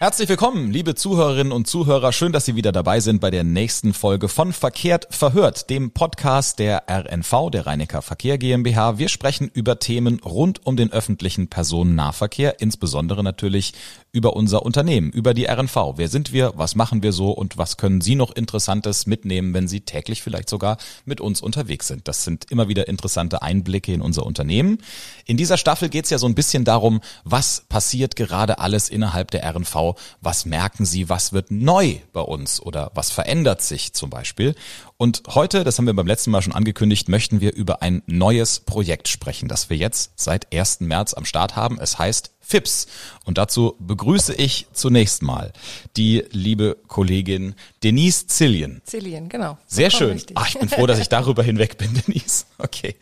Herzlich 0.00 0.28
willkommen, 0.28 0.72
liebe 0.72 0.96
Zuhörerinnen 0.96 1.52
und 1.52 1.68
Zuhörer. 1.68 2.12
Schön, 2.12 2.32
dass 2.32 2.44
Sie 2.44 2.56
wieder 2.56 2.72
dabei 2.72 2.98
sind 2.98 3.20
bei 3.20 3.30
der 3.30 3.44
nächsten 3.44 3.94
Folge 3.94 4.28
von 4.28 4.52
Verkehrt 4.52 5.06
verhört, 5.14 5.70
dem 5.70 5.92
Podcast 5.92 6.58
der 6.58 6.82
RNV, 6.90 7.50
der 7.52 7.66
Rheinecker 7.68 8.02
Verkehr 8.02 8.36
GmbH. 8.36 8.98
Wir 8.98 9.08
sprechen 9.08 9.48
über 9.54 9.78
Themen 9.78 10.18
rund 10.18 10.66
um 10.66 10.76
den 10.76 10.92
öffentlichen 10.92 11.46
Personennahverkehr, 11.46 12.60
insbesondere 12.60 13.22
natürlich 13.22 13.72
über 14.14 14.36
unser 14.36 14.62
Unternehmen, 14.62 15.10
über 15.10 15.34
die 15.34 15.46
RNV. 15.46 15.94
Wer 15.96 16.08
sind 16.08 16.32
wir? 16.32 16.52
Was 16.54 16.74
machen 16.74 17.02
wir 17.02 17.12
so? 17.12 17.32
Und 17.32 17.58
was 17.58 17.76
können 17.76 18.00
Sie 18.00 18.14
noch 18.14 18.34
Interessantes 18.34 19.06
mitnehmen, 19.06 19.52
wenn 19.52 19.68
Sie 19.68 19.82
täglich 19.82 20.22
vielleicht 20.22 20.48
sogar 20.48 20.78
mit 21.04 21.20
uns 21.20 21.42
unterwegs 21.42 21.88
sind? 21.88 22.08
Das 22.08 22.24
sind 22.24 22.50
immer 22.50 22.68
wieder 22.68 22.88
interessante 22.88 23.42
Einblicke 23.42 23.92
in 23.92 24.00
unser 24.00 24.24
Unternehmen. 24.24 24.78
In 25.26 25.36
dieser 25.36 25.58
Staffel 25.58 25.88
geht 25.88 26.04
es 26.04 26.10
ja 26.10 26.18
so 26.18 26.26
ein 26.26 26.34
bisschen 26.34 26.64
darum, 26.64 27.00
was 27.24 27.64
passiert 27.68 28.16
gerade 28.16 28.60
alles 28.60 28.88
innerhalb 28.88 29.30
der 29.30 29.44
RNV 29.44 29.94
was 30.20 30.46
merken 30.46 30.84
Sie, 30.84 31.08
was 31.08 31.32
wird 31.32 31.50
neu 31.50 31.98
bei 32.12 32.20
uns 32.20 32.60
oder 32.60 32.90
was 32.94 33.10
verändert 33.10 33.62
sich 33.62 33.92
zum 33.92 34.10
Beispiel. 34.10 34.54
Und 35.04 35.22
heute, 35.28 35.64
das 35.64 35.76
haben 35.76 35.84
wir 35.84 35.92
beim 35.92 36.06
letzten 36.06 36.30
Mal 36.30 36.40
schon 36.40 36.54
angekündigt, 36.54 37.10
möchten 37.10 37.42
wir 37.42 37.52
über 37.52 37.82
ein 37.82 38.02
neues 38.06 38.60
Projekt 38.60 39.08
sprechen, 39.08 39.48
das 39.48 39.68
wir 39.68 39.76
jetzt 39.76 40.12
seit 40.16 40.50
1. 40.50 40.80
März 40.80 41.12
am 41.12 41.26
Start 41.26 41.56
haben. 41.56 41.78
Es 41.78 41.98
heißt 41.98 42.30
FIPS. 42.40 42.86
Und 43.26 43.36
dazu 43.36 43.76
begrüße 43.80 44.32
ich 44.32 44.66
zunächst 44.72 45.22
mal 45.22 45.52
die 45.98 46.24
liebe 46.30 46.78
Kollegin 46.88 47.54
Denise 47.82 48.28
Zillion. 48.28 48.80
Zillion, 48.86 49.28
genau. 49.28 49.58
Sehr 49.66 49.90
schön. 49.90 50.22
Ach, 50.36 50.48
ich 50.48 50.58
bin 50.58 50.70
froh, 50.70 50.86
dass 50.86 50.98
ich 50.98 51.10
darüber 51.10 51.42
hinweg 51.42 51.76
bin, 51.76 51.92
Denise. 51.92 52.46
Okay. 52.56 52.94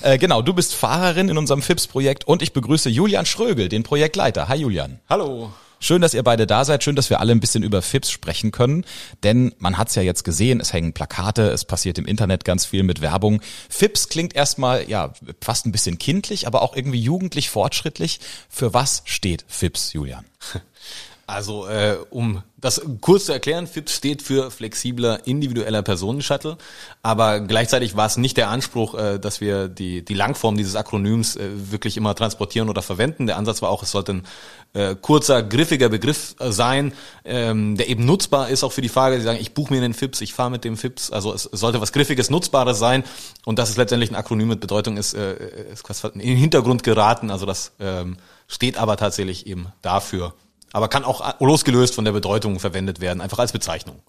Äh, 0.00 0.16
genau, 0.16 0.40
du 0.40 0.54
bist 0.54 0.74
Fahrerin 0.74 1.28
in 1.28 1.36
unserem 1.36 1.60
FIPS-Projekt 1.60 2.26
und 2.26 2.40
ich 2.40 2.54
begrüße 2.54 2.88
Julian 2.88 3.26
Schrögel, 3.26 3.68
den 3.68 3.82
Projektleiter. 3.82 4.48
Hi 4.48 4.56
Julian. 4.56 4.98
Hallo. 5.10 5.52
Schön, 5.82 6.02
dass 6.02 6.12
ihr 6.12 6.22
beide 6.22 6.46
da 6.46 6.66
seid. 6.66 6.84
Schön, 6.84 6.94
dass 6.94 7.08
wir 7.08 7.20
alle 7.20 7.32
ein 7.32 7.40
bisschen 7.40 7.62
über 7.62 7.80
FIPS 7.80 8.10
sprechen 8.10 8.50
können. 8.52 8.84
Denn 9.22 9.54
man 9.58 9.78
hat 9.78 9.88
es 9.88 9.94
ja 9.94 10.02
jetzt 10.02 10.24
gesehen, 10.24 10.60
es 10.60 10.74
hängen 10.74 10.92
Plakate, 10.92 11.48
es 11.50 11.64
passiert 11.64 11.98
im 11.98 12.04
Internet 12.04 12.44
ganz 12.44 12.66
viel 12.66 12.82
mit 12.82 13.00
Werbung. 13.00 13.40
FIPS 13.70 14.10
klingt 14.10 14.36
erstmal 14.36 14.88
ja 14.90 15.14
fast 15.40 15.64
ein 15.64 15.72
bisschen 15.72 15.96
kindlich, 15.96 16.46
aber 16.46 16.60
auch 16.60 16.76
irgendwie 16.76 17.00
jugendlich 17.00 17.48
fortschrittlich. 17.48 18.20
Für 18.50 18.74
was 18.74 19.02
steht 19.06 19.46
FIPS, 19.48 19.94
Julian? 19.94 20.26
Also 21.30 21.66
äh, 21.66 21.96
um 22.10 22.42
das 22.56 22.82
kurz 23.00 23.26
zu 23.26 23.32
erklären, 23.32 23.66
FIPS 23.66 23.94
steht 23.94 24.22
für 24.22 24.50
flexibler 24.50 25.26
individueller 25.26 25.82
Personenshuttle, 25.82 26.58
aber 27.02 27.40
gleichzeitig 27.40 27.96
war 27.96 28.06
es 28.06 28.16
nicht 28.16 28.36
der 28.36 28.50
Anspruch, 28.50 28.94
äh, 28.94 29.18
dass 29.18 29.40
wir 29.40 29.68
die, 29.68 30.04
die 30.04 30.14
Langform 30.14 30.56
dieses 30.56 30.76
Akronyms 30.76 31.36
äh, 31.36 31.48
wirklich 31.70 31.96
immer 31.96 32.14
transportieren 32.14 32.68
oder 32.68 32.82
verwenden. 32.82 33.26
Der 33.26 33.38
Ansatz 33.38 33.62
war 33.62 33.70
auch, 33.70 33.82
es 33.82 33.92
sollte 33.92 34.12
ein 34.12 34.26
äh, 34.72 34.94
kurzer, 34.94 35.42
griffiger 35.42 35.88
Begriff 35.88 36.34
äh, 36.38 36.50
sein, 36.50 36.92
ähm, 37.24 37.76
der 37.76 37.88
eben 37.88 38.04
nutzbar 38.04 38.48
ist 38.48 38.64
auch 38.64 38.72
für 38.72 38.82
die 38.82 38.88
Fahrer, 38.88 39.16
die 39.16 39.22
sagen, 39.22 39.38
ich 39.40 39.54
buche 39.54 39.72
mir 39.72 39.80
den 39.80 39.94
FIPS, 39.94 40.20
ich 40.20 40.34
fahre 40.34 40.50
mit 40.50 40.64
dem 40.64 40.76
FIPS. 40.76 41.12
Also 41.12 41.32
es 41.32 41.44
sollte 41.44 41.80
was 41.80 41.92
Griffiges, 41.92 42.28
Nutzbares 42.28 42.78
sein 42.78 43.04
und 43.44 43.58
dass 43.58 43.70
es 43.70 43.76
letztendlich 43.76 44.10
ein 44.10 44.16
Akronym 44.16 44.48
mit 44.48 44.60
Bedeutung 44.60 44.96
ist, 44.96 45.14
äh, 45.14 45.36
ist 45.72 45.84
quasi 45.84 46.08
in 46.08 46.20
den 46.20 46.36
Hintergrund 46.36 46.82
geraten. 46.82 47.30
Also 47.30 47.46
das 47.46 47.72
ähm, 47.78 48.16
steht 48.48 48.76
aber 48.76 48.96
tatsächlich 48.96 49.46
eben 49.46 49.68
dafür 49.80 50.34
aber 50.72 50.88
kann 50.88 51.04
auch 51.04 51.40
losgelöst 51.40 51.94
von 51.94 52.04
der 52.04 52.12
Bedeutung 52.12 52.58
verwendet 52.60 53.00
werden, 53.00 53.20
einfach 53.20 53.38
als 53.38 53.52
Bezeichnung. 53.52 54.00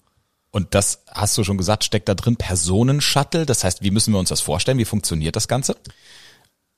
Und 0.50 0.74
das 0.74 1.02
hast 1.10 1.36
du 1.38 1.44
schon 1.44 1.56
gesagt, 1.56 1.82
steckt 1.82 2.08
da 2.08 2.14
drin 2.14 2.36
Personenshuttle. 2.36 3.46
Das 3.46 3.64
heißt, 3.64 3.82
wie 3.82 3.90
müssen 3.90 4.12
wir 4.12 4.18
uns 4.18 4.28
das 4.28 4.42
vorstellen? 4.42 4.78
Wie 4.78 4.84
funktioniert 4.84 5.34
das 5.34 5.48
Ganze? 5.48 5.76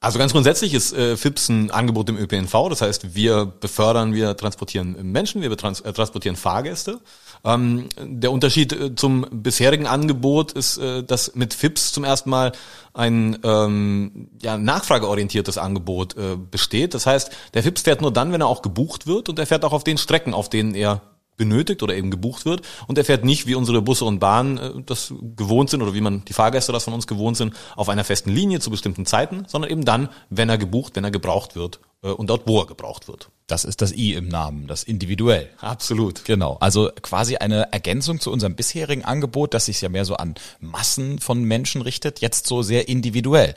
Also 0.00 0.18
ganz 0.18 0.32
grundsätzlich 0.32 0.74
ist 0.74 0.92
äh, 0.92 1.16
FIPS 1.16 1.48
ein 1.48 1.70
Angebot 1.70 2.08
im 2.08 2.16
ÖPNV. 2.16 2.68
Das 2.68 2.82
heißt, 2.82 3.14
wir 3.14 3.46
befördern, 3.46 4.14
wir 4.14 4.36
transportieren 4.36 5.10
Menschen, 5.10 5.42
wir 5.42 5.56
trans 5.56 5.80
äh, 5.80 5.92
transportieren 5.92 6.36
Fahrgäste. 6.36 7.00
Ähm, 7.44 7.88
der 7.98 8.32
Unterschied 8.32 8.72
äh, 8.72 8.94
zum 8.94 9.26
bisherigen 9.30 9.86
Angebot 9.86 10.52
ist, 10.52 10.78
äh, 10.78 11.02
dass 11.02 11.34
mit 11.34 11.52
FIPS 11.52 11.92
zum 11.92 12.04
ersten 12.04 12.30
Mal 12.30 12.52
ein 12.94 13.38
ähm, 13.42 14.28
ja, 14.40 14.56
nachfrageorientiertes 14.56 15.58
Angebot 15.58 16.16
äh, 16.16 16.36
besteht. 16.36 16.94
Das 16.94 17.06
heißt, 17.06 17.30
der 17.52 17.62
FIPS 17.62 17.83
fährt 17.83 18.00
nur 18.00 18.12
dann, 18.12 18.33
wenn 18.33 18.40
er 18.40 18.46
auch 18.46 18.62
gebucht 18.62 19.06
wird 19.06 19.28
und 19.28 19.38
er 19.38 19.46
fährt 19.46 19.64
auch 19.64 19.72
auf 19.72 19.84
den 19.84 19.98
Strecken, 19.98 20.33
auf 20.33 20.48
denen 20.48 20.74
er 20.74 21.02
benötigt 21.36 21.83
oder 21.83 21.95
eben 21.95 22.11
gebucht 22.11 22.45
wird 22.45 22.62
und 22.86 22.98
er 22.98 23.05
fährt 23.05 23.24
nicht 23.24 23.46
wie 23.46 23.55
unsere 23.55 23.83
Busse 23.83 24.05
und 24.05 24.18
Bahnen 24.18 24.58
äh, 24.58 24.70
das 24.84 25.12
gewohnt 25.36 25.70
sind 25.70 25.83
oder 25.83 25.95
wie 25.95 26.00
man 26.00 26.24
die 26.24 26.33
Fahrgäste 26.33 26.72
das 26.72 26.84
von 26.84 26.95
uns 26.95 27.06
gewohnt 27.06 27.36
sind 27.36 27.55
auf 27.77 27.89
einer 27.89 28.05
festen 28.05 28.30
Linie 28.30 28.61
zu 28.61 28.70
bestimmten 28.70 29.06
Zeiten, 29.06 29.45
sondern 29.48 29.70
eben 29.70 29.84
dann, 29.84 30.08
wenn 30.30 30.48
er 30.48 30.58
gebucht, 30.58 30.96
wenn 30.96 31.05
er 31.05 31.11
gebraucht 31.11 31.56
wird 31.56 31.80
äh, 32.02 32.08
und 32.08 32.30
dort 32.30 32.46
wo 32.46 32.61
er 32.61 32.67
gebraucht 32.67 33.08
wird. 33.08 33.30
Das 33.46 33.64
ist 33.64 33.83
das 33.83 33.92
I 33.92 34.14
im 34.14 34.28
Namen, 34.28 34.67
das 34.67 34.84
individuell. 34.84 35.50
Absolut. 35.61 36.24
Genau. 36.24 36.56
Also 36.61 36.90
quasi 37.02 37.36
eine 37.36 37.72
Ergänzung 37.72 38.20
zu 38.20 38.30
unserem 38.30 38.56
bisherigen 38.56 39.05
Angebot, 39.05 39.52
das 39.52 39.66
sich 39.66 39.80
ja 39.83 39.89
mehr 39.89 40.05
so 40.06 40.16
an 40.16 40.34
Massen 40.61 41.18
von 41.18 41.42
Menschen 41.45 41.83
richtet, 41.83 42.20
jetzt 42.20 42.46
so 42.46 42.62
sehr 42.62 42.89
individuell. 42.89 43.55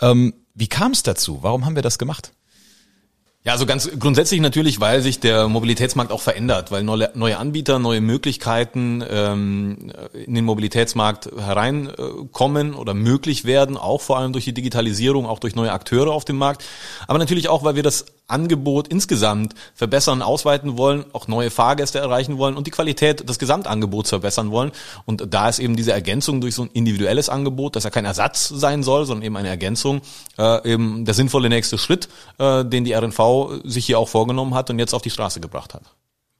Ähm, 0.00 0.34
wie 0.54 0.68
kam 0.68 0.92
es 0.92 1.02
dazu? 1.02 1.38
Warum 1.42 1.64
haben 1.64 1.74
wir 1.74 1.82
das 1.82 1.98
gemacht? 1.98 2.32
Ja, 3.46 3.52
also 3.52 3.66
ganz 3.66 3.90
grundsätzlich 3.98 4.40
natürlich, 4.40 4.80
weil 4.80 5.02
sich 5.02 5.20
der 5.20 5.48
Mobilitätsmarkt 5.48 6.10
auch 6.12 6.22
verändert, 6.22 6.70
weil 6.70 6.82
neue 6.82 7.36
Anbieter, 7.36 7.78
neue 7.78 8.00
Möglichkeiten 8.00 9.04
ähm, 9.06 9.92
in 10.14 10.34
den 10.34 10.46
Mobilitätsmarkt 10.46 11.30
hereinkommen 11.36 12.72
oder 12.72 12.94
möglich 12.94 13.44
werden, 13.44 13.76
auch 13.76 14.00
vor 14.00 14.16
allem 14.16 14.32
durch 14.32 14.46
die 14.46 14.54
Digitalisierung, 14.54 15.26
auch 15.26 15.40
durch 15.40 15.54
neue 15.56 15.72
Akteure 15.72 16.12
auf 16.12 16.24
dem 16.24 16.36
Markt. 16.36 16.64
Aber 17.06 17.18
natürlich 17.18 17.50
auch, 17.50 17.64
weil 17.64 17.76
wir 17.76 17.82
das 17.82 18.06
Angebot 18.26 18.88
insgesamt 18.88 19.54
verbessern, 19.74 20.22
ausweiten 20.22 20.78
wollen, 20.78 21.04
auch 21.12 21.28
neue 21.28 21.50
Fahrgäste 21.50 21.98
erreichen 21.98 22.38
wollen 22.38 22.56
und 22.56 22.66
die 22.66 22.70
Qualität 22.70 23.28
des 23.28 23.38
Gesamtangebots 23.38 24.08
verbessern 24.08 24.50
wollen. 24.50 24.72
Und 25.04 25.26
da 25.32 25.48
ist 25.48 25.58
eben 25.58 25.76
diese 25.76 25.92
Ergänzung 25.92 26.40
durch 26.40 26.54
so 26.54 26.62
ein 26.62 26.70
individuelles 26.72 27.28
Angebot, 27.28 27.76
das 27.76 27.84
ja 27.84 27.90
kein 27.90 28.04
Ersatz 28.04 28.48
sein 28.48 28.82
soll, 28.82 29.04
sondern 29.04 29.24
eben 29.24 29.36
eine 29.36 29.48
Ergänzung, 29.48 30.00
äh, 30.38 30.72
eben 30.72 31.04
der 31.04 31.14
sinnvolle 31.14 31.48
nächste 31.48 31.76
Schritt, 31.76 32.08
äh, 32.38 32.64
den 32.64 32.84
die 32.84 32.94
RNV 32.94 33.62
sich 33.64 33.86
hier 33.86 33.98
auch 33.98 34.08
vorgenommen 34.08 34.54
hat 34.54 34.70
und 34.70 34.78
jetzt 34.78 34.94
auf 34.94 35.02
die 35.02 35.10
Straße 35.10 35.40
gebracht 35.40 35.74
hat. 35.74 35.82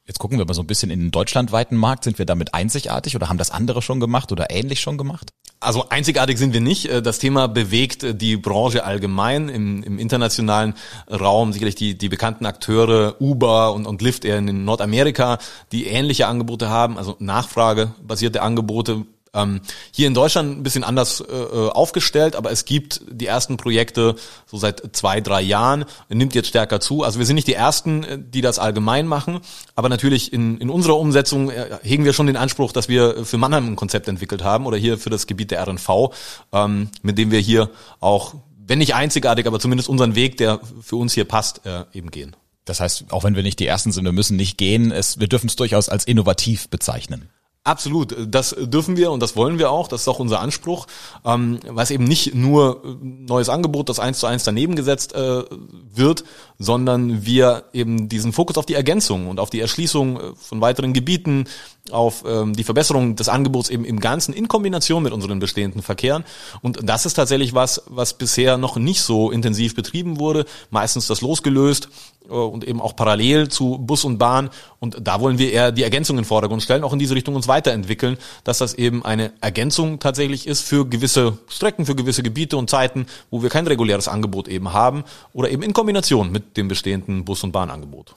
Jetzt 0.06 0.18
gucken 0.18 0.38
wir 0.38 0.44
mal 0.44 0.52
so 0.52 0.62
ein 0.62 0.66
bisschen 0.66 0.90
in 0.90 1.00
den 1.00 1.10
deutschlandweiten 1.10 1.78
Markt. 1.78 2.04
Sind 2.04 2.18
wir 2.18 2.26
damit 2.26 2.52
einzigartig 2.52 3.16
oder 3.16 3.30
haben 3.30 3.38
das 3.38 3.50
andere 3.50 3.80
schon 3.80 4.00
gemacht 4.00 4.32
oder 4.32 4.50
ähnlich 4.50 4.80
schon 4.80 4.98
gemacht? 4.98 5.32
Also 5.64 5.88
einzigartig 5.88 6.38
sind 6.38 6.52
wir 6.52 6.60
nicht. 6.60 6.86
Äh, 6.86 7.02
das 7.02 7.18
Thema 7.18 7.48
bewegt 7.48 8.02
äh, 8.02 8.14
die 8.14 8.36
Branche 8.36 8.84
allgemein 8.84 9.48
im, 9.48 9.82
im 9.82 9.98
internationalen 9.98 10.74
Raum. 11.10 11.52
Sicherlich 11.52 11.74
die, 11.74 11.96
die 11.96 12.08
bekannten 12.08 12.46
Akteure 12.46 13.16
Uber 13.20 13.72
und, 13.74 13.86
und 13.86 14.02
Lyft 14.02 14.24
eher 14.24 14.38
in 14.38 14.64
Nordamerika, 14.64 15.38
die 15.72 15.86
ähnliche 15.86 16.26
Angebote 16.26 16.68
haben, 16.68 16.98
also 16.98 17.16
nachfragebasierte 17.18 18.42
Angebote 18.42 19.04
ähm, 19.34 19.60
hier 19.90 20.06
in 20.06 20.14
Deutschland 20.14 20.58
ein 20.58 20.62
bisschen 20.62 20.84
anders 20.84 21.20
äh, 21.20 21.24
äh, 21.24 21.68
aufgestellt, 21.70 22.36
aber 22.36 22.50
es 22.50 22.64
gibt 22.64 23.02
die 23.10 23.26
ersten 23.26 23.56
Projekte 23.56 24.14
so 24.46 24.56
seit 24.56 24.96
zwei, 24.96 25.20
drei 25.20 25.42
Jahren, 25.42 25.84
nimmt 26.08 26.34
jetzt 26.34 26.48
stärker 26.48 26.80
zu. 26.80 27.02
Also 27.02 27.18
wir 27.18 27.26
sind 27.26 27.34
nicht 27.34 27.48
die 27.48 27.54
Ersten, 27.54 28.04
äh, 28.04 28.18
die 28.18 28.40
das 28.40 28.58
allgemein 28.58 29.06
machen, 29.06 29.40
aber 29.74 29.88
natürlich 29.88 30.32
in, 30.32 30.58
in 30.58 30.70
unserer 30.70 30.98
Umsetzung 30.98 31.50
äh, 31.50 31.78
hegen 31.82 32.04
wir 32.04 32.12
schon 32.12 32.26
den 32.26 32.36
Anspruch, 32.36 32.72
dass 32.72 32.88
wir 32.88 33.24
für 33.24 33.38
Mannheim 33.38 33.66
ein 33.66 33.76
Konzept 33.76 34.08
entwickelt 34.08 34.42
haben 34.42 34.66
oder 34.66 34.76
hier 34.76 34.98
für 34.98 35.10
das 35.10 35.26
Gebiet 35.26 35.50
der 35.50 35.66
RNV, 35.66 36.12
ähm, 36.52 36.90
mit 37.02 37.18
dem 37.18 37.30
wir 37.30 37.40
hier 37.40 37.70
auch, 38.00 38.34
wenn 38.66 38.78
nicht 38.78 38.94
einzigartig, 38.94 39.46
aber 39.46 39.60
zumindest 39.60 39.88
unseren 39.88 40.14
Weg, 40.14 40.36
der 40.36 40.60
für 40.80 40.96
uns 40.96 41.12
hier 41.12 41.24
passt, 41.24 41.66
äh, 41.66 41.84
eben 41.92 42.10
gehen. 42.10 42.36
Das 42.64 42.80
heißt, 42.80 43.12
auch 43.12 43.24
wenn 43.24 43.36
wir 43.36 43.42
nicht 43.42 43.58
die 43.58 43.66
Ersten 43.66 43.92
sind, 43.92 44.04
wir 44.04 44.12
müssen 44.12 44.36
nicht 44.36 44.56
gehen, 44.56 44.90
es, 44.90 45.20
wir 45.20 45.28
dürfen 45.28 45.48
es 45.48 45.56
durchaus 45.56 45.88
als 45.88 46.04
innovativ 46.04 46.68
bezeichnen. 46.68 47.28
Absolut, 47.66 48.14
das 48.28 48.54
dürfen 48.58 48.98
wir 48.98 49.10
und 49.10 49.22
das 49.22 49.36
wollen 49.36 49.58
wir 49.58 49.70
auch, 49.70 49.88
das 49.88 50.02
ist 50.02 50.08
auch 50.08 50.18
unser 50.18 50.40
Anspruch, 50.40 50.86
ähm, 51.24 51.60
weil 51.66 51.84
es 51.84 51.90
eben 51.90 52.04
nicht 52.04 52.34
nur 52.34 52.82
neues 53.00 53.48
Angebot, 53.48 53.88
das 53.88 53.98
eins 53.98 54.18
zu 54.18 54.26
eins 54.26 54.44
daneben 54.44 54.76
gesetzt 54.76 55.14
äh, 55.14 55.44
wird, 55.94 56.24
sondern 56.58 57.26
wir 57.26 57.64
eben 57.72 58.08
diesen 58.08 58.32
Fokus 58.32 58.56
auf 58.56 58.66
die 58.66 58.74
Ergänzung 58.74 59.26
und 59.26 59.40
auf 59.40 59.50
die 59.50 59.60
Erschließung 59.60 60.20
äh, 60.20 60.20
von 60.36 60.60
weiteren 60.60 60.92
Gebieten, 60.92 61.46
auf 61.90 62.24
ähm, 62.26 62.54
die 62.54 62.64
Verbesserung 62.64 63.14
des 63.16 63.28
Angebots 63.28 63.68
eben 63.68 63.84
im 63.84 64.00
Ganzen 64.00 64.32
in 64.32 64.48
Kombination 64.48 65.02
mit 65.02 65.12
unseren 65.12 65.38
bestehenden 65.38 65.82
Verkehren. 65.82 66.24
Und 66.62 66.78
das 66.82 67.04
ist 67.04 67.14
tatsächlich 67.14 67.54
was, 67.54 67.82
was 67.86 68.14
bisher 68.14 68.56
noch 68.56 68.76
nicht 68.76 69.02
so 69.02 69.30
intensiv 69.30 69.74
betrieben 69.74 70.18
wurde. 70.18 70.46
Meistens 70.70 71.06
das 71.06 71.20
losgelöst 71.20 71.88
äh, 72.28 72.32
und 72.32 72.64
eben 72.66 72.80
auch 72.80 72.96
parallel 72.96 73.48
zu 73.48 73.78
Bus 73.78 74.04
und 74.04 74.18
Bahn. 74.18 74.48
Und 74.80 74.96
da 75.02 75.20
wollen 75.20 75.38
wir 75.38 75.52
eher 75.52 75.72
die 75.72 75.82
Ergänzung 75.82 76.16
in 76.16 76.22
den 76.22 76.28
Vordergrund 76.28 76.62
stellen, 76.62 76.84
auch 76.84 76.92
in 76.92 76.98
diese 76.98 77.14
Richtung 77.14 77.34
uns 77.34 77.48
weiterentwickeln, 77.48 78.16
dass 78.44 78.58
das 78.58 78.74
eben 78.74 79.04
eine 79.04 79.32
Ergänzung 79.40 79.98
tatsächlich 79.98 80.46
ist 80.46 80.62
für 80.62 80.86
gewisse 80.86 81.38
Strecken, 81.48 81.84
für 81.84 81.94
gewisse 81.94 82.22
Gebiete 82.22 82.56
und 82.56 82.70
Zeiten, 82.70 83.06
wo 83.30 83.42
wir 83.42 83.50
kein 83.50 83.66
reguläres 83.66 84.08
Angebot 84.08 84.48
eben 84.48 84.72
haben 84.72 85.04
oder 85.32 85.50
eben 85.50 85.62
in 85.62 85.74
Kombination 85.74 86.32
mit 86.32 86.43
dem 86.56 86.68
bestehenden 86.68 87.24
Bus- 87.24 87.44
und 87.44 87.52
Bahnangebot. 87.52 88.14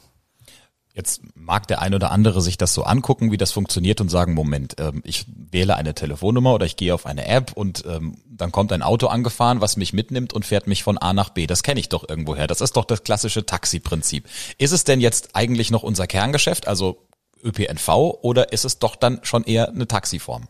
Jetzt 0.98 1.22
mag 1.36 1.68
der 1.68 1.80
ein 1.80 1.94
oder 1.94 2.10
andere 2.12 2.42
sich 2.42 2.58
das 2.58 2.74
so 2.74 2.82
angucken, 2.82 3.32
wie 3.32 3.38
das 3.38 3.52
funktioniert 3.52 4.02
und 4.02 4.10
sagen, 4.10 4.34
Moment, 4.34 4.78
ähm, 4.80 5.04
ich 5.06 5.26
wähle 5.28 5.76
eine 5.76 5.94
Telefonnummer 5.94 6.56
oder 6.56 6.66
ich 6.66 6.76
gehe 6.76 6.92
auf 6.92 7.06
eine 7.06 7.28
App 7.28 7.52
und 7.54 7.86
ähm, 7.86 8.18
dann 8.28 8.52
kommt 8.52 8.74
ein 8.74 8.82
Auto 8.82 9.06
angefahren, 9.06 9.62
was 9.62 9.78
mich 9.78 9.94
mitnimmt 9.94 10.34
und 10.34 10.44
fährt 10.44 10.66
mich 10.66 10.82
von 10.82 10.98
A 10.98 11.14
nach 11.14 11.30
B. 11.30 11.46
Das 11.46 11.62
kenne 11.62 11.80
ich 11.80 11.90
doch 11.90 12.10
irgendwoher. 12.10 12.48
Das 12.48 12.62
ist 12.62 12.78
doch 12.78 12.86
das 12.86 13.04
klassische 13.04 13.46
Taxi-Prinzip. 13.46 14.28
Ist 14.58 14.72
es 14.72 14.86
denn 14.86 15.00
jetzt 15.00 15.36
eigentlich 15.36 15.70
noch 15.70 15.84
unser 15.84 16.08
Kerngeschäft, 16.08 16.68
also 16.68 17.06
ÖPNV, 17.44 17.90
oder 18.24 18.52
ist 18.52 18.66
es 18.66 18.80
doch 18.80 18.96
dann 18.96 19.20
schon 19.22 19.44
eher 19.44 19.70
eine 19.70 19.88
Taxiform? 19.88 20.48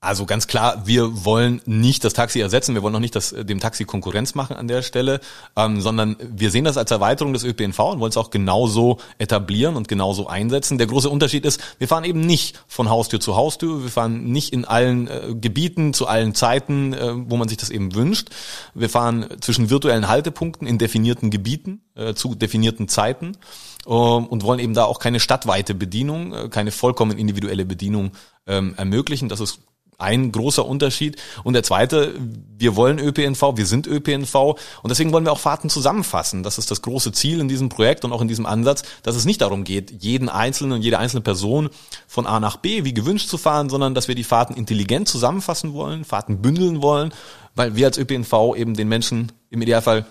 Also 0.00 0.26
ganz 0.26 0.46
klar, 0.46 0.86
wir 0.86 1.24
wollen 1.24 1.60
nicht 1.66 2.04
das 2.04 2.12
Taxi 2.12 2.38
ersetzen, 2.38 2.76
wir 2.76 2.82
wollen 2.84 2.94
auch 2.94 3.00
nicht 3.00 3.16
das, 3.16 3.32
äh, 3.32 3.44
dem 3.44 3.58
Taxi 3.58 3.84
Konkurrenz 3.84 4.36
machen 4.36 4.56
an 4.56 4.68
der 4.68 4.82
Stelle, 4.82 5.18
ähm, 5.56 5.80
sondern 5.80 6.14
wir 6.20 6.52
sehen 6.52 6.64
das 6.64 6.76
als 6.76 6.92
Erweiterung 6.92 7.32
des 7.32 7.42
ÖPNV 7.42 7.80
und 7.80 7.98
wollen 7.98 8.10
es 8.10 8.16
auch 8.16 8.30
genauso 8.30 8.98
etablieren 9.18 9.74
und 9.74 9.88
genauso 9.88 10.28
einsetzen. 10.28 10.78
Der 10.78 10.86
große 10.86 11.10
Unterschied 11.10 11.44
ist, 11.44 11.60
wir 11.78 11.88
fahren 11.88 12.04
eben 12.04 12.20
nicht 12.20 12.62
von 12.68 12.88
Haustür 12.88 13.18
zu 13.18 13.34
Haustür, 13.34 13.82
wir 13.82 13.90
fahren 13.90 14.30
nicht 14.30 14.52
in 14.52 14.64
allen 14.64 15.08
äh, 15.08 15.34
Gebieten 15.34 15.92
zu 15.92 16.06
allen 16.06 16.32
Zeiten, 16.32 16.92
äh, 16.92 17.14
wo 17.28 17.36
man 17.36 17.48
sich 17.48 17.58
das 17.58 17.70
eben 17.70 17.96
wünscht. 17.96 18.28
Wir 18.74 18.88
fahren 18.88 19.26
zwischen 19.40 19.68
virtuellen 19.68 20.06
Haltepunkten 20.06 20.68
in 20.68 20.78
definierten 20.78 21.30
Gebieten 21.30 21.80
äh, 21.96 22.14
zu 22.14 22.36
definierten 22.36 22.86
Zeiten 22.86 23.36
ähm, 23.84 24.26
und 24.28 24.44
wollen 24.44 24.60
eben 24.60 24.74
da 24.74 24.84
auch 24.84 25.00
keine 25.00 25.18
stadtweite 25.18 25.74
Bedienung, 25.74 26.32
äh, 26.32 26.48
keine 26.50 26.70
vollkommen 26.70 27.18
individuelle 27.18 27.64
Bedienung 27.64 28.12
ähm, 28.46 28.74
ermöglichen. 28.76 29.28
Das 29.28 29.40
ist 29.40 29.58
ein 29.98 30.30
großer 30.30 30.64
Unterschied. 30.64 31.16
Und 31.42 31.54
der 31.54 31.64
zweite, 31.64 32.14
wir 32.56 32.76
wollen 32.76 32.98
ÖPNV, 32.98 33.56
wir 33.56 33.66
sind 33.66 33.86
ÖPNV 33.86 34.34
und 34.34 34.88
deswegen 34.88 35.12
wollen 35.12 35.24
wir 35.24 35.32
auch 35.32 35.40
Fahrten 35.40 35.68
zusammenfassen. 35.68 36.44
Das 36.44 36.56
ist 36.56 36.70
das 36.70 36.82
große 36.82 37.12
Ziel 37.12 37.40
in 37.40 37.48
diesem 37.48 37.68
Projekt 37.68 38.04
und 38.04 38.12
auch 38.12 38.22
in 38.22 38.28
diesem 38.28 38.46
Ansatz, 38.46 38.84
dass 39.02 39.16
es 39.16 39.24
nicht 39.24 39.40
darum 39.40 39.64
geht, 39.64 40.02
jeden 40.02 40.28
Einzelnen 40.28 40.72
und 40.72 40.82
jede 40.82 40.98
einzelne 40.98 41.20
Person 41.20 41.68
von 42.06 42.26
A 42.26 42.38
nach 42.38 42.56
B 42.56 42.84
wie 42.84 42.94
gewünscht 42.94 43.28
zu 43.28 43.38
fahren, 43.38 43.68
sondern 43.68 43.94
dass 43.94 44.08
wir 44.08 44.14
die 44.14 44.24
Fahrten 44.24 44.54
intelligent 44.54 45.08
zusammenfassen 45.08 45.74
wollen, 45.74 46.04
Fahrten 46.04 46.40
bündeln 46.40 46.80
wollen, 46.80 47.12
weil 47.56 47.74
wir 47.74 47.86
als 47.86 47.98
ÖPNV 47.98 48.54
eben 48.56 48.74
den 48.74 48.88
Menschen 48.88 49.32
im 49.50 49.60
Idealfall 49.60 50.06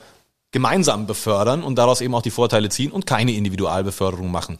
gemeinsam 0.52 1.08
befördern 1.08 1.64
und 1.64 1.78
daraus 1.78 2.02
eben 2.02 2.14
auch 2.14 2.22
die 2.22 2.32
Vorteile 2.32 2.70
ziehen 2.70 2.92
und 2.92 3.06
keine 3.06 3.34
Individualbeförderung 3.34 4.32
machen. 4.32 4.60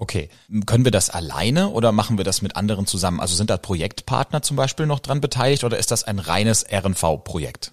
Okay. 0.00 0.30
Können 0.64 0.84
wir 0.84 0.92
das 0.92 1.10
alleine 1.10 1.68
oder 1.68 1.92
machen 1.92 2.16
wir 2.16 2.24
das 2.24 2.40
mit 2.40 2.56
anderen 2.56 2.86
zusammen? 2.86 3.20
Also 3.20 3.36
sind 3.36 3.50
da 3.50 3.58
Projektpartner 3.58 4.40
zum 4.40 4.56
Beispiel 4.56 4.86
noch 4.86 4.98
dran 4.98 5.20
beteiligt 5.20 5.62
oder 5.62 5.76
ist 5.76 5.90
das 5.90 6.04
ein 6.04 6.18
reines 6.18 6.64
RNV-Projekt? 6.72 7.72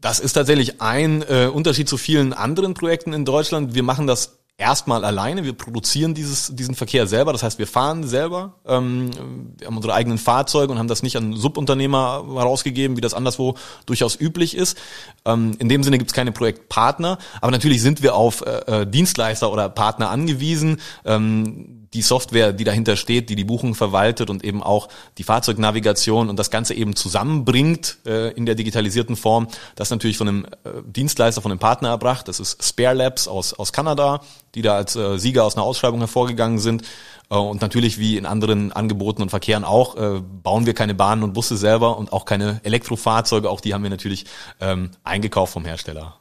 Das 0.00 0.20
ist 0.20 0.32
tatsächlich 0.32 0.80
ein 0.80 1.20
äh, 1.28 1.50
Unterschied 1.52 1.86
zu 1.86 1.98
vielen 1.98 2.32
anderen 2.32 2.72
Projekten 2.72 3.12
in 3.12 3.26
Deutschland. 3.26 3.74
Wir 3.74 3.82
machen 3.82 4.06
das 4.06 4.38
erstmal 4.58 5.04
alleine. 5.04 5.44
Wir 5.44 5.52
produzieren 5.52 6.14
dieses, 6.14 6.54
diesen 6.54 6.74
Verkehr 6.74 7.06
selber. 7.06 7.32
Das 7.32 7.44
heißt, 7.44 7.58
wir 7.58 7.66
fahren 7.68 8.06
selber. 8.06 8.54
Ähm, 8.66 9.10
wir 9.56 9.68
haben 9.68 9.76
unsere 9.76 9.94
eigenen 9.94 10.18
Fahrzeuge 10.18 10.72
und 10.72 10.78
haben 10.78 10.88
das 10.88 11.02
nicht 11.04 11.16
an 11.16 11.34
Subunternehmer 11.34 12.24
herausgegeben, 12.34 12.96
wie 12.96 13.00
das 13.00 13.14
anderswo 13.14 13.54
durchaus 13.86 14.20
üblich 14.20 14.56
ist. 14.56 14.76
Ähm, 15.24 15.54
in 15.60 15.68
dem 15.68 15.84
Sinne 15.84 15.96
gibt 15.96 16.10
es 16.10 16.14
keine 16.14 16.32
Projektpartner. 16.32 17.18
Aber 17.40 17.52
natürlich 17.52 17.80
sind 17.80 18.02
wir 18.02 18.16
auf 18.16 18.42
äh, 18.42 18.82
äh 18.82 18.86
Dienstleister 18.86 19.50
oder 19.52 19.68
Partner 19.68 20.10
angewiesen. 20.10 20.80
Ähm, 21.04 21.87
die 21.94 22.02
Software, 22.02 22.52
die 22.52 22.64
dahinter 22.64 22.96
steht, 22.96 23.30
die 23.30 23.36
die 23.36 23.44
Buchung 23.44 23.74
verwaltet 23.74 24.30
und 24.30 24.44
eben 24.44 24.62
auch 24.62 24.88
die 25.16 25.22
Fahrzeugnavigation 25.22 26.28
und 26.28 26.38
das 26.38 26.50
Ganze 26.50 26.74
eben 26.74 26.94
zusammenbringt 26.94 27.98
äh, 28.06 28.32
in 28.32 28.46
der 28.46 28.54
digitalisierten 28.54 29.16
Form, 29.16 29.48
das 29.74 29.90
natürlich 29.90 30.18
von 30.18 30.28
einem 30.28 30.44
äh, 30.44 30.70
Dienstleister, 30.84 31.40
von 31.40 31.50
einem 31.50 31.58
Partner 31.58 31.88
erbracht. 31.88 32.28
Das 32.28 32.40
ist 32.40 32.62
Spare 32.62 32.94
Labs 32.94 33.26
aus, 33.28 33.54
aus 33.54 33.72
Kanada, 33.72 34.20
die 34.54 34.62
da 34.62 34.76
als 34.76 34.96
äh, 34.96 35.18
Sieger 35.18 35.44
aus 35.44 35.56
einer 35.56 35.64
Ausschreibung 35.64 36.00
hervorgegangen 36.00 36.58
sind. 36.58 36.82
Äh, 37.30 37.36
und 37.36 37.62
natürlich 37.62 37.98
wie 37.98 38.16
in 38.16 38.26
anderen 38.26 38.72
Angeboten 38.72 39.22
und 39.22 39.30
Verkehren 39.30 39.64
auch, 39.64 39.96
äh, 39.96 40.20
bauen 40.20 40.66
wir 40.66 40.74
keine 40.74 40.94
Bahnen 40.94 41.22
und 41.22 41.32
Busse 41.32 41.56
selber 41.56 41.96
und 41.96 42.12
auch 42.12 42.24
keine 42.24 42.60
Elektrofahrzeuge. 42.64 43.48
Auch 43.48 43.60
die 43.60 43.72
haben 43.72 43.82
wir 43.82 43.90
natürlich 43.90 44.26
ähm, 44.60 44.90
eingekauft 45.04 45.52
vom 45.52 45.64
Hersteller 45.64 46.17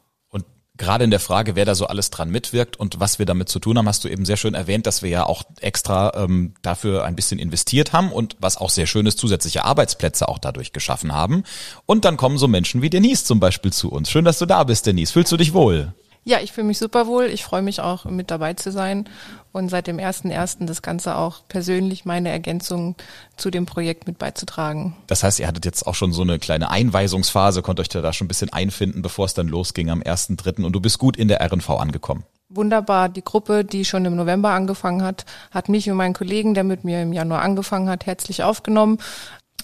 gerade 0.77 1.03
in 1.03 1.11
der 1.11 1.19
Frage, 1.19 1.55
wer 1.55 1.65
da 1.65 1.75
so 1.75 1.87
alles 1.87 2.09
dran 2.09 2.29
mitwirkt 2.29 2.77
und 2.77 2.99
was 2.99 3.19
wir 3.19 3.25
damit 3.25 3.49
zu 3.49 3.59
tun 3.59 3.77
haben, 3.77 3.87
hast 3.87 4.03
du 4.03 4.07
eben 4.07 4.25
sehr 4.25 4.37
schön 4.37 4.53
erwähnt, 4.53 4.85
dass 4.85 5.01
wir 5.01 5.09
ja 5.09 5.25
auch 5.25 5.43
extra 5.59 6.13
ähm, 6.15 6.53
dafür 6.61 7.03
ein 7.03 7.15
bisschen 7.15 7.39
investiert 7.39 7.93
haben 7.93 8.11
und 8.11 8.35
was 8.39 8.57
auch 8.57 8.69
sehr 8.69 8.87
schön 8.87 9.05
ist, 9.05 9.19
zusätzliche 9.19 9.65
Arbeitsplätze 9.65 10.27
auch 10.27 10.39
dadurch 10.39 10.73
geschaffen 10.73 11.13
haben. 11.13 11.43
Und 11.85 12.05
dann 12.05 12.17
kommen 12.17 12.37
so 12.37 12.47
Menschen 12.47 12.81
wie 12.81 12.89
Denise 12.89 13.25
zum 13.25 13.39
Beispiel 13.39 13.73
zu 13.73 13.91
uns. 13.91 14.09
Schön, 14.09 14.25
dass 14.25 14.39
du 14.39 14.45
da 14.45 14.63
bist, 14.63 14.85
Denise. 14.85 15.11
Fühlst 15.11 15.31
du 15.31 15.37
dich 15.37 15.53
wohl? 15.53 15.93
Ja, 16.27 16.41
ich 16.41 16.51
fühle 16.51 16.67
mich 16.67 16.77
super 16.77 17.07
wohl. 17.07 17.27
Ich 17.27 17.45
freue 17.45 17.61
mich 17.61 17.79
auch 17.79 18.03
mit 18.03 18.31
dabei 18.31 18.53
zu 18.53 18.69
sein 18.69 19.07
und 19.53 19.69
seit 19.69 19.87
dem 19.87 19.97
ersten 19.97 20.29
ersten 20.29 20.67
das 20.67 20.81
Ganze 20.81 21.15
auch 21.15 21.47
persönlich 21.47 22.03
meine 22.03 22.27
Ergänzung 22.27 22.97
zu 23.37 23.49
dem 23.49 23.65
Projekt 23.65 24.07
mit 24.07 24.19
beizutragen. 24.19 24.93
Das 25.07 25.23
heißt, 25.23 25.39
ihr 25.39 25.47
hattet 25.47 25.63
jetzt 25.63 25.87
auch 25.87 25.95
schon 25.95 26.11
so 26.11 26.23
eine 26.23 26.37
kleine 26.37 26.69
Einweisungsphase, 26.69 27.61
konnte 27.61 27.81
euch 27.81 27.87
da 27.87 28.11
schon 28.11 28.25
ein 28.25 28.27
bisschen 28.27 28.51
einfinden, 28.51 29.01
bevor 29.01 29.23
es 29.23 29.35
dann 29.35 29.47
losging 29.47 29.89
am 29.89 30.01
ersten 30.01 30.35
dritten 30.35 30.65
und 30.65 30.73
du 30.73 30.81
bist 30.81 30.99
gut 30.99 31.15
in 31.15 31.29
der 31.29 31.39
RNV 31.49 31.69
angekommen. 31.69 32.25
Wunderbar. 32.49 33.07
Die 33.07 33.23
Gruppe, 33.23 33.63
die 33.63 33.85
schon 33.85 34.03
im 34.03 34.17
November 34.17 34.49
angefangen 34.49 35.03
hat, 35.03 35.23
hat 35.51 35.69
mich 35.69 35.89
und 35.89 35.95
meinen 35.95 36.13
Kollegen, 36.13 36.53
der 36.53 36.65
mit 36.65 36.83
mir 36.83 37.01
im 37.03 37.13
Januar 37.13 37.41
angefangen 37.41 37.87
hat, 37.87 38.05
herzlich 38.05 38.43
aufgenommen. 38.43 38.97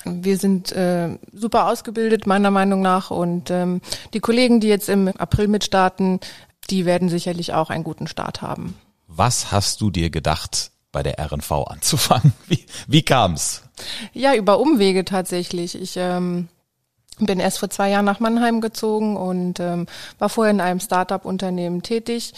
Wir 0.06 0.38
sind 0.38 0.72
äh, 0.72 1.18
super 1.34 1.68
ausgebildet, 1.68 2.26
meiner 2.28 2.52
Meinung 2.52 2.82
nach. 2.82 3.12
Und 3.12 3.52
ähm, 3.52 3.82
die 4.14 4.20
Kollegen, 4.20 4.60
die 4.60 4.68
jetzt 4.68 4.90
im 4.90 5.08
April 5.10 5.48
mitstarten, 5.48 6.20
die 6.70 6.86
werden 6.86 7.10
sicherlich 7.10 7.54
auch 7.54 7.70
einen 7.70 7.84
guten 7.84 8.08
Start 8.08 8.42
haben. 8.42 8.76
Was 9.08 9.52
hast 9.52 9.82
du 9.82 9.92
dir 9.92 10.10
gedacht, 10.10 10.72
bei 10.92 11.04
der 11.04 11.20
RNV 11.20 11.52
anzufangen? 11.52 12.34
Wie, 12.48 12.66
wie 12.88 13.02
kam's? 13.02 13.64
Ja, 14.14 14.36
über 14.36 14.60
Umwege 14.60 15.06
tatsächlich. 15.06 15.76
Ich 15.76 15.96
ähm, 15.98 16.48
bin 17.20 17.40
erst 17.40 17.60
vor 17.60 17.70
zwei 17.70 17.90
Jahren 17.90 18.06
nach 18.06 18.20
Mannheim 18.20 18.62
gezogen 18.62 19.16
und 19.18 19.60
ähm, 19.60 19.88
war 20.20 20.30
vorher 20.30 20.52
in 20.52 20.62
einem 20.62 20.80
Start-up-Unternehmen 20.80 21.84
tätig. 21.84 22.34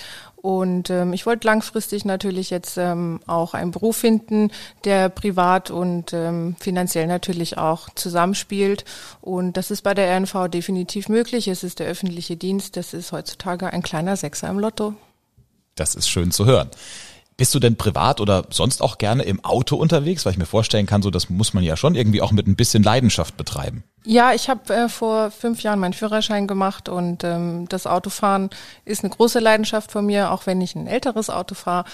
Und 0.45 0.91
ähm, 0.91 1.13
ich 1.13 1.25
wollte 1.25 1.47
langfristig 1.47 2.05
natürlich 2.05 2.51
jetzt 2.51 2.77
ähm, 2.77 3.19
auch 3.25 3.55
einen 3.55 3.71
Beruf 3.71 3.97
finden, 3.97 4.51
der 4.83 5.09
privat 5.09 5.71
und 5.71 6.13
ähm, 6.13 6.55
finanziell 6.59 7.07
natürlich 7.07 7.57
auch 7.57 7.89
zusammenspielt. 7.95 8.85
Und 9.21 9.57
das 9.57 9.71
ist 9.71 9.81
bei 9.81 9.95
der 9.95 10.15
RNV 10.15 10.49
definitiv 10.49 11.09
möglich. 11.09 11.47
Es 11.47 11.63
ist 11.63 11.79
der 11.79 11.87
öffentliche 11.87 12.35
Dienst. 12.35 12.77
Das 12.77 12.93
ist 12.93 13.11
heutzutage 13.11 13.73
ein 13.73 13.81
kleiner 13.81 14.17
Sechser 14.17 14.47
im 14.49 14.59
Lotto. 14.59 14.93
Das 15.73 15.95
ist 15.95 16.07
schön 16.07 16.29
zu 16.29 16.45
hören. 16.45 16.69
Bist 17.37 17.53
du 17.53 17.59
denn 17.59 17.75
privat 17.75 18.21
oder 18.21 18.45
sonst 18.49 18.81
auch 18.81 18.97
gerne 18.97 19.23
im 19.23 19.43
Auto 19.43 19.75
unterwegs? 19.75 20.25
Weil 20.25 20.31
ich 20.31 20.37
mir 20.37 20.45
vorstellen 20.45 20.85
kann, 20.85 21.01
so 21.01 21.11
das 21.11 21.29
muss 21.29 21.53
man 21.53 21.65
ja 21.65 21.75
schon 21.75 21.95
irgendwie 21.95 22.21
auch 22.21 22.31
mit 22.31 22.47
ein 22.47 22.55
bisschen 22.55 22.81
Leidenschaft 22.81 23.35
betreiben. 23.35 23.83
Ja, 24.05 24.33
ich 24.33 24.49
habe 24.49 24.73
äh, 24.73 24.87
vor 24.87 25.31
fünf 25.31 25.61
Jahren 25.61 25.79
meinen 25.79 25.93
Führerschein 25.93 26.47
gemacht 26.47 26.87
und 26.87 27.23
ähm, 27.23 27.67
das 27.67 27.87
Autofahren 27.87 28.51
ist 28.85 29.03
eine 29.03 29.09
große 29.09 29.39
Leidenschaft 29.39 29.91
von 29.91 30.05
mir, 30.05 30.31
auch 30.31 30.45
wenn 30.45 30.61
ich 30.61 30.75
ein 30.75 30.87
älteres 30.87 31.29
Auto 31.29 31.55
fahre. 31.55 31.85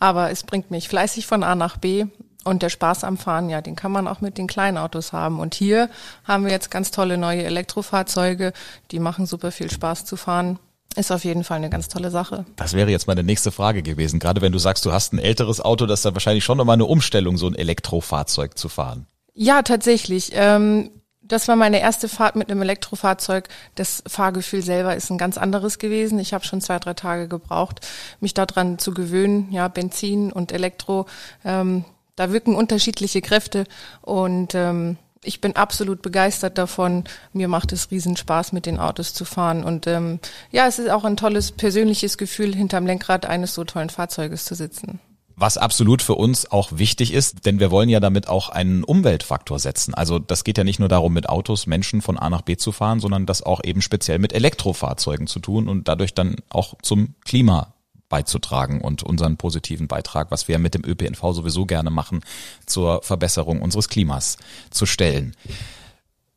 Aber 0.00 0.30
es 0.30 0.42
bringt 0.42 0.70
mich 0.70 0.88
fleißig 0.88 1.26
von 1.26 1.44
A 1.44 1.54
nach 1.54 1.76
B. 1.76 2.06
Und 2.44 2.62
der 2.62 2.70
Spaß 2.70 3.04
am 3.04 3.18
Fahren, 3.18 3.50
ja, 3.50 3.60
den 3.60 3.76
kann 3.76 3.92
man 3.92 4.08
auch 4.08 4.22
mit 4.22 4.38
den 4.38 4.46
kleinen 4.46 4.78
Autos 4.78 5.12
haben. 5.12 5.38
Und 5.38 5.54
hier 5.54 5.90
haben 6.24 6.44
wir 6.44 6.50
jetzt 6.50 6.70
ganz 6.70 6.90
tolle 6.90 7.18
neue 7.18 7.42
Elektrofahrzeuge, 7.42 8.54
die 8.90 9.00
machen 9.00 9.26
super 9.26 9.50
viel 9.52 9.70
Spaß 9.70 10.06
zu 10.06 10.16
fahren. 10.16 10.58
Ist 10.96 11.12
auf 11.12 11.24
jeden 11.24 11.44
Fall 11.44 11.58
eine 11.58 11.70
ganz 11.70 11.88
tolle 11.88 12.10
Sache. 12.10 12.44
Das 12.56 12.72
wäre 12.72 12.90
jetzt 12.90 13.06
meine 13.06 13.22
nächste 13.22 13.52
Frage 13.52 13.82
gewesen. 13.82 14.18
Gerade 14.18 14.40
wenn 14.40 14.52
du 14.52 14.58
sagst, 14.58 14.84
du 14.84 14.92
hast 14.92 15.12
ein 15.12 15.18
älteres 15.18 15.60
Auto, 15.60 15.86
das 15.86 16.00
ist 16.00 16.04
da 16.04 16.14
wahrscheinlich 16.14 16.44
schon 16.44 16.58
nochmal 16.58 16.74
eine 16.74 16.86
Umstellung, 16.86 17.36
so 17.36 17.46
ein 17.46 17.54
Elektrofahrzeug 17.54 18.56
zu 18.58 18.68
fahren. 18.68 19.06
Ja, 19.34 19.62
tatsächlich. 19.62 20.32
Ähm, 20.34 20.90
das 21.28 21.46
war 21.46 21.56
meine 21.56 21.80
erste 21.80 22.08
Fahrt 22.08 22.36
mit 22.36 22.50
einem 22.50 22.62
Elektrofahrzeug. 22.62 23.48
Das 23.74 24.02
Fahrgefühl 24.06 24.62
selber 24.62 24.96
ist 24.96 25.10
ein 25.10 25.18
ganz 25.18 25.36
anderes 25.38 25.78
gewesen. 25.78 26.18
Ich 26.18 26.32
habe 26.32 26.44
schon 26.44 26.60
zwei, 26.60 26.78
drei 26.78 26.94
Tage 26.94 27.28
gebraucht, 27.28 27.86
mich 28.20 28.34
daran 28.34 28.78
zu 28.78 28.94
gewöhnen. 28.94 29.48
Ja, 29.52 29.68
Benzin 29.68 30.32
und 30.32 30.52
Elektro, 30.52 31.06
ähm, 31.44 31.84
da 32.16 32.32
wirken 32.32 32.56
unterschiedliche 32.56 33.20
Kräfte 33.20 33.64
und 34.00 34.54
ähm, 34.54 34.96
ich 35.24 35.40
bin 35.40 35.56
absolut 35.56 36.02
begeistert 36.02 36.58
davon. 36.58 37.04
Mir 37.32 37.48
macht 37.48 37.72
es 37.72 37.90
riesen 37.90 38.16
Spaß, 38.16 38.52
mit 38.52 38.66
den 38.66 38.78
Autos 38.78 39.14
zu 39.14 39.24
fahren. 39.24 39.64
Und 39.64 39.86
ähm, 39.86 40.20
ja, 40.50 40.66
es 40.66 40.78
ist 40.78 40.90
auch 40.90 41.04
ein 41.04 41.16
tolles 41.16 41.52
persönliches 41.52 42.18
Gefühl, 42.18 42.54
hinterm 42.54 42.86
Lenkrad 42.86 43.26
eines 43.26 43.54
so 43.54 43.64
tollen 43.64 43.90
Fahrzeuges 43.90 44.44
zu 44.44 44.54
sitzen. 44.54 45.00
Was 45.40 45.56
absolut 45.56 46.02
für 46.02 46.16
uns 46.16 46.50
auch 46.50 46.72
wichtig 46.72 47.12
ist, 47.12 47.46
denn 47.46 47.60
wir 47.60 47.70
wollen 47.70 47.88
ja 47.88 48.00
damit 48.00 48.26
auch 48.26 48.48
einen 48.48 48.82
Umweltfaktor 48.82 49.60
setzen. 49.60 49.94
Also 49.94 50.18
das 50.18 50.42
geht 50.42 50.58
ja 50.58 50.64
nicht 50.64 50.80
nur 50.80 50.88
darum, 50.88 51.12
mit 51.12 51.28
Autos 51.28 51.68
Menschen 51.68 52.02
von 52.02 52.18
A 52.18 52.28
nach 52.28 52.42
B 52.42 52.56
zu 52.56 52.72
fahren, 52.72 52.98
sondern 52.98 53.24
das 53.24 53.44
auch 53.44 53.60
eben 53.62 53.80
speziell 53.80 54.18
mit 54.18 54.32
Elektrofahrzeugen 54.32 55.28
zu 55.28 55.38
tun 55.38 55.68
und 55.68 55.86
dadurch 55.86 56.12
dann 56.12 56.36
auch 56.48 56.74
zum 56.82 57.14
Klima 57.24 57.72
beizutragen 58.08 58.80
und 58.80 59.02
unseren 59.02 59.36
positiven 59.36 59.88
Beitrag, 59.88 60.30
was 60.30 60.48
wir 60.48 60.58
mit 60.58 60.74
dem 60.74 60.84
ÖPNV 60.84 61.20
sowieso 61.32 61.66
gerne 61.66 61.90
machen, 61.90 62.20
zur 62.66 63.02
Verbesserung 63.02 63.62
unseres 63.62 63.88
Klimas 63.88 64.38
zu 64.70 64.86
stellen. 64.86 65.34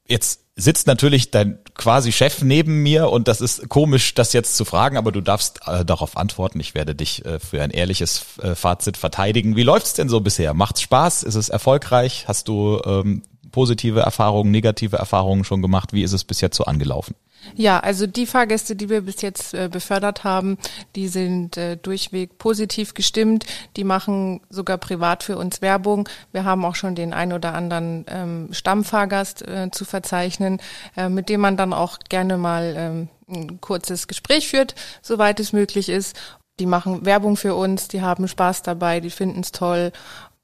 Jetzt 0.07 0.41
sitzt 0.55 0.87
natürlich 0.87 1.31
dein 1.31 1.59
quasi 1.73 2.11
Chef 2.11 2.41
neben 2.41 2.83
mir 2.83 3.09
und 3.09 3.27
das 3.27 3.39
ist 3.39 3.69
komisch, 3.69 4.13
das 4.13 4.33
jetzt 4.33 4.57
zu 4.57 4.65
fragen, 4.65 4.97
aber 4.97 5.11
du 5.11 5.21
darfst 5.21 5.61
äh, 5.65 5.85
darauf 5.85 6.17
antworten. 6.17 6.59
Ich 6.59 6.75
werde 6.75 6.93
dich 6.93 7.25
äh, 7.25 7.39
für 7.39 7.61
ein 7.63 7.71
ehrliches 7.71 8.25
äh, 8.41 8.55
Fazit 8.55 8.97
verteidigen. 8.97 9.55
Wie 9.55 9.63
läuft's 9.63 9.93
denn 9.93 10.09
so 10.09 10.19
bisher? 10.19 10.53
Macht's 10.53 10.81
Spaß? 10.81 11.23
Ist 11.23 11.35
es 11.35 11.49
erfolgreich? 11.49 12.25
Hast 12.27 12.47
du 12.49 12.81
ähm, 12.85 13.23
positive 13.51 14.01
Erfahrungen, 14.01 14.51
negative 14.51 14.97
Erfahrungen 14.97 15.43
schon 15.43 15.61
gemacht? 15.61 15.93
Wie 15.93 16.03
ist 16.03 16.13
es 16.13 16.23
bis 16.23 16.41
jetzt 16.41 16.57
so 16.57 16.65
angelaufen? 16.65 17.15
Ja, 17.55 17.79
also 17.79 18.07
die 18.07 18.25
Fahrgäste, 18.25 18.75
die 18.75 18.89
wir 18.89 19.01
bis 19.01 19.21
jetzt 19.21 19.53
äh, 19.53 19.69
befördert 19.71 20.23
haben, 20.23 20.57
die 20.95 21.07
sind 21.07 21.57
äh, 21.57 21.75
durchweg 21.77 22.37
positiv 22.37 22.93
gestimmt. 22.93 23.45
Die 23.77 23.83
machen 23.83 24.41
sogar 24.49 24.77
privat 24.77 25.23
für 25.23 25.37
uns 25.37 25.61
Werbung. 25.61 26.07
Wir 26.31 26.45
haben 26.45 26.63
auch 26.65 26.75
schon 26.75 26.95
den 26.95 27.13
ein 27.13 27.33
oder 27.33 27.53
anderen 27.53 28.05
ähm, 28.07 28.49
Stammfahrgast 28.51 29.47
äh, 29.47 29.69
zu 29.71 29.85
verzeichnen, 29.85 30.59
äh, 30.95 31.09
mit 31.09 31.29
dem 31.29 31.41
man 31.41 31.57
dann 31.57 31.73
auch 31.73 31.99
gerne 32.09 32.37
mal 32.37 32.75
ähm, 32.77 33.09
ein 33.27 33.61
kurzes 33.61 34.07
Gespräch 34.07 34.49
führt, 34.49 34.75
soweit 35.01 35.39
es 35.39 35.53
möglich 35.53 35.89
ist. 35.89 36.19
Die 36.59 36.65
machen 36.65 37.05
Werbung 37.05 37.37
für 37.37 37.55
uns, 37.55 37.87
die 37.87 38.01
haben 38.01 38.27
Spaß 38.27 38.61
dabei, 38.61 38.99
die 38.99 39.09
finden 39.09 39.39
es 39.39 39.51
toll. 39.51 39.91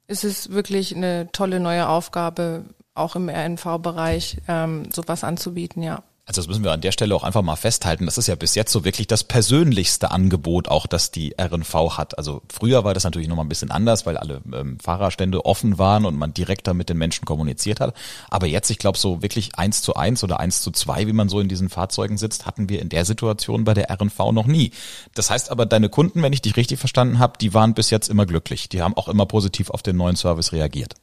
Es 0.06 0.24
ist 0.24 0.52
wirklich 0.52 0.96
eine 0.96 1.30
tolle 1.32 1.60
neue 1.60 1.88
Aufgabe, 1.88 2.64
auch 2.94 3.14
im 3.14 3.28
RNV-Bereich 3.28 4.38
ähm, 4.48 4.88
sowas 4.92 5.22
anzubieten, 5.22 5.82
ja. 5.82 6.02
Also 6.28 6.42
das 6.42 6.48
müssen 6.48 6.62
wir 6.62 6.72
an 6.72 6.82
der 6.82 6.92
Stelle 6.92 7.16
auch 7.16 7.24
einfach 7.24 7.40
mal 7.40 7.56
festhalten. 7.56 8.04
Das 8.04 8.18
ist 8.18 8.26
ja 8.26 8.34
bis 8.34 8.54
jetzt 8.54 8.70
so 8.70 8.84
wirklich 8.84 9.06
das 9.06 9.24
persönlichste 9.24 10.10
Angebot, 10.10 10.68
auch 10.68 10.86
das 10.86 11.10
die 11.10 11.34
RNV 11.40 11.96
hat. 11.96 12.18
Also 12.18 12.42
früher 12.52 12.84
war 12.84 12.92
das 12.92 13.04
natürlich 13.04 13.28
noch 13.28 13.36
mal 13.36 13.44
ein 13.44 13.48
bisschen 13.48 13.70
anders, 13.70 14.04
weil 14.04 14.18
alle 14.18 14.42
ähm, 14.52 14.78
Fahrerstände 14.78 15.46
offen 15.46 15.78
waren 15.78 16.04
und 16.04 16.18
man 16.18 16.34
direkter 16.34 16.74
mit 16.74 16.90
den 16.90 16.98
Menschen 16.98 17.24
kommuniziert 17.24 17.80
hat. 17.80 17.94
Aber 18.28 18.46
jetzt, 18.46 18.68
ich 18.68 18.76
glaube, 18.76 18.98
so 18.98 19.22
wirklich 19.22 19.54
eins 19.54 19.80
zu 19.80 19.94
eins 19.94 20.22
oder 20.22 20.38
eins 20.38 20.60
zu 20.60 20.70
zwei, 20.70 21.06
wie 21.06 21.14
man 21.14 21.30
so 21.30 21.40
in 21.40 21.48
diesen 21.48 21.70
Fahrzeugen 21.70 22.18
sitzt, 22.18 22.44
hatten 22.44 22.68
wir 22.68 22.82
in 22.82 22.90
der 22.90 23.06
Situation 23.06 23.64
bei 23.64 23.72
der 23.72 23.90
RNV 23.90 24.18
noch 24.32 24.46
nie. 24.46 24.72
Das 25.14 25.30
heißt 25.30 25.50
aber, 25.50 25.64
deine 25.64 25.88
Kunden, 25.88 26.22
wenn 26.22 26.34
ich 26.34 26.42
dich 26.42 26.58
richtig 26.58 26.78
verstanden 26.78 27.20
habe, 27.20 27.38
die 27.40 27.54
waren 27.54 27.72
bis 27.72 27.88
jetzt 27.88 28.10
immer 28.10 28.26
glücklich. 28.26 28.68
Die 28.68 28.82
haben 28.82 28.94
auch 28.98 29.08
immer 29.08 29.24
positiv 29.24 29.70
auf 29.70 29.82
den 29.82 29.96
neuen 29.96 30.16
Service 30.16 30.52
reagiert. 30.52 30.94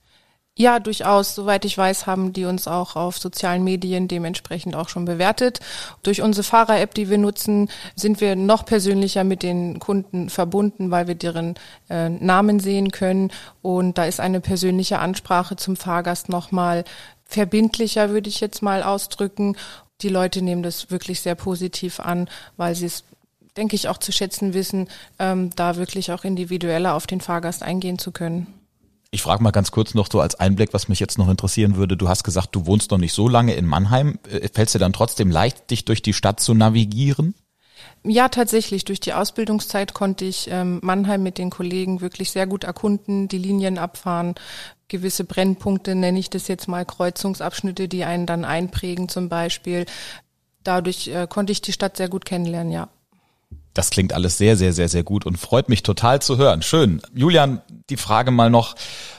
Ja, 0.57 0.79
durchaus. 0.79 1.35
Soweit 1.35 1.65
ich 1.65 1.77
weiß, 1.77 2.07
haben 2.07 2.31
die 2.31 2.45
uns 2.45 2.65
auch 2.65 2.95
auf 2.95 3.17
sozialen 3.17 3.65
Medien 3.65 4.07
dementsprechend 4.07 4.73
auch 4.77 4.87
schon 4.87 5.03
bewertet. 5.03 5.59
Durch 6.01 6.21
unsere 6.21 6.43
Fahrer-App, 6.43 6.93
die 6.93 7.09
wir 7.09 7.17
nutzen, 7.17 7.69
sind 7.93 8.21
wir 8.21 8.37
noch 8.37 8.65
persönlicher 8.65 9.25
mit 9.25 9.43
den 9.43 9.79
Kunden 9.79 10.29
verbunden, 10.29 10.91
weil 10.91 11.07
wir 11.07 11.15
deren 11.15 11.55
äh, 11.89 12.07
Namen 12.07 12.61
sehen 12.61 12.91
können. 12.91 13.33
Und 13.61 13.97
da 13.97 14.05
ist 14.05 14.21
eine 14.21 14.39
persönliche 14.39 14.99
Ansprache 14.99 15.57
zum 15.57 15.75
Fahrgast 15.75 16.29
nochmal 16.29 16.85
verbindlicher, 17.25 18.11
würde 18.11 18.29
ich 18.29 18.39
jetzt 18.39 18.61
mal 18.61 18.81
ausdrücken. 18.81 19.57
Die 20.01 20.09
Leute 20.09 20.41
nehmen 20.41 20.63
das 20.63 20.89
wirklich 20.89 21.19
sehr 21.19 21.35
positiv 21.35 21.99
an, 21.99 22.29
weil 22.55 22.75
sie 22.75 22.85
es 22.85 23.03
denke 23.57 23.75
ich, 23.77 23.87
auch 23.87 23.97
zu 23.97 24.11
schätzen 24.11 24.53
wissen, 24.53 24.89
ähm, 25.17 25.49
da 25.55 25.77
wirklich 25.77 26.11
auch 26.11 26.25
individueller 26.25 26.93
auf 26.93 27.07
den 27.07 27.21
Fahrgast 27.21 27.63
eingehen 27.63 27.97
zu 27.97 28.11
können. 28.11 28.47
Ich 29.15 29.21
frage 29.21 29.41
mal 29.41 29.51
ganz 29.51 29.71
kurz 29.71 29.93
noch 29.93 30.11
so 30.11 30.19
als 30.19 30.35
Einblick, 30.35 30.73
was 30.73 30.89
mich 30.89 30.99
jetzt 30.99 31.17
noch 31.17 31.29
interessieren 31.29 31.77
würde. 31.77 31.95
Du 31.95 32.09
hast 32.09 32.25
gesagt, 32.25 32.53
du 32.53 32.65
wohnst 32.65 32.91
noch 32.91 32.97
nicht 32.97 33.13
so 33.13 33.29
lange 33.29 33.53
in 33.53 33.65
Mannheim. 33.65 34.19
Äh, 34.29 34.49
fällt 34.49 34.67
es 34.67 34.73
dir 34.73 34.79
dann 34.79 34.91
trotzdem 34.91 35.31
leicht, 35.31 35.71
dich 35.71 35.85
durch 35.85 36.01
die 36.01 36.11
Stadt 36.11 36.41
zu 36.41 36.53
navigieren? 36.53 37.33
Ja, 38.03 38.27
tatsächlich. 38.27 38.83
Durch 38.83 38.99
die 38.99 39.13
Ausbildungszeit 39.13 39.93
konnte 39.93 40.25
ich 40.25 40.49
ähm, 40.51 40.81
Mannheim 40.83 41.23
mit 41.23 41.37
den 41.37 41.49
Kollegen 41.49 42.01
wirklich 42.01 42.31
sehr 42.31 42.45
gut 42.45 42.65
erkunden, 42.65 43.29
die 43.29 43.37
Linien 43.37 43.77
abfahren, 43.77 44.35
gewisse 44.89 45.23
Brennpunkte, 45.23 45.95
nenne 45.95 46.19
ich 46.19 46.29
das 46.29 46.49
jetzt 46.49 46.67
mal, 46.67 46.83
Kreuzungsabschnitte, 46.83 47.87
die 47.87 48.03
einen 48.03 48.25
dann 48.25 48.43
einprägen 48.43 49.07
zum 49.07 49.29
Beispiel. 49.29 49.85
Dadurch 50.65 51.07
äh, 51.07 51.25
konnte 51.29 51.53
ich 51.53 51.61
die 51.61 51.71
Stadt 51.71 51.95
sehr 51.95 52.09
gut 52.09 52.25
kennenlernen, 52.25 52.73
ja. 52.73 52.89
Das 53.75 53.89
klingt 53.89 54.13
alles 54.13 54.37
sehr, 54.37 54.55
sehr, 54.55 54.71
sehr, 54.71 54.87
sehr 54.87 55.03
gut 55.03 55.25
und 55.25 55.37
freut 55.37 55.67
mich 55.67 55.83
total 55.83 56.21
zu 56.21 56.37
hören. 56.37 56.61
Schön. 56.61 57.01
Julian, 57.13 57.61
die 57.89 57.97
Frage 57.97 58.31
mal 58.31 58.49
noch, 58.49 58.75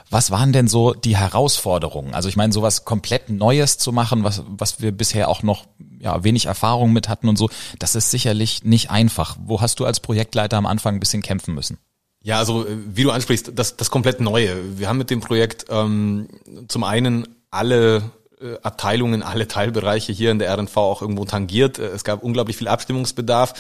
was 0.09 0.31
waren 0.31 0.53
denn 0.53 0.67
so 0.67 0.95
die 0.95 1.15
Herausforderungen? 1.15 2.15
Also 2.15 2.31
ich 2.31 2.37
meine, 2.37 2.55
sowas 2.55 2.87
komplett 2.87 3.29
Neues 3.29 3.77
zu 3.77 3.93
machen, 3.93 4.25
was, 4.25 4.43
was 4.47 4.81
wir 4.81 4.93
bisher 4.93 5.29
auch 5.29 5.43
noch 5.43 5.67
ja, 6.01 6.25
wenig 6.25 6.47
Erfahrung 6.47 6.95
mit 6.95 7.09
hatten 7.09 7.29
und 7.29 7.37
so, 7.37 7.51
das 7.79 7.95
ist 7.95 8.11
sicherlich 8.11 8.65
nicht 8.65 8.91
einfach. 8.91 9.37
Wo 9.45 9.61
hast 9.61 9.79
du 9.79 9.85
als 9.85 10.01
Projektleiter 10.01 10.57
am 10.57 10.67
Anfang 10.67 10.95
ein 10.95 11.01
bisschen 11.01 11.23
kämpfen 11.23 11.55
müssen? 11.55 11.79
Ja, 12.23 12.39
also 12.39 12.67
äh, 12.67 12.79
wie 12.95 13.03
du 13.03 13.11
ansprichst, 13.11 13.53
das, 13.55 13.77
das 13.77 13.91
komplett 13.91 14.21
Neue. 14.21 14.79
Wir 14.79 14.89
haben 14.89 14.99
mit 14.99 15.11
dem 15.11 15.21
Projekt 15.21 15.67
ähm, 15.69 16.29
zum 16.69 16.83
einen 16.83 17.29
alle 17.51 18.11
äh, 18.41 18.57
Abteilungen, 18.63 19.23
alle 19.23 19.49
Teilbereiche 19.49 20.13
hier 20.13 20.31
in 20.31 20.39
der 20.39 20.57
RNV 20.57 20.77
auch 20.77 21.03
irgendwo 21.03 21.25
tangiert. 21.25 21.79
Äh, 21.79 21.87
es 21.89 22.05
gab 22.05 22.23
unglaublich 22.23 22.57
viel 22.57 22.69
Abstimmungsbedarf. 22.69 23.55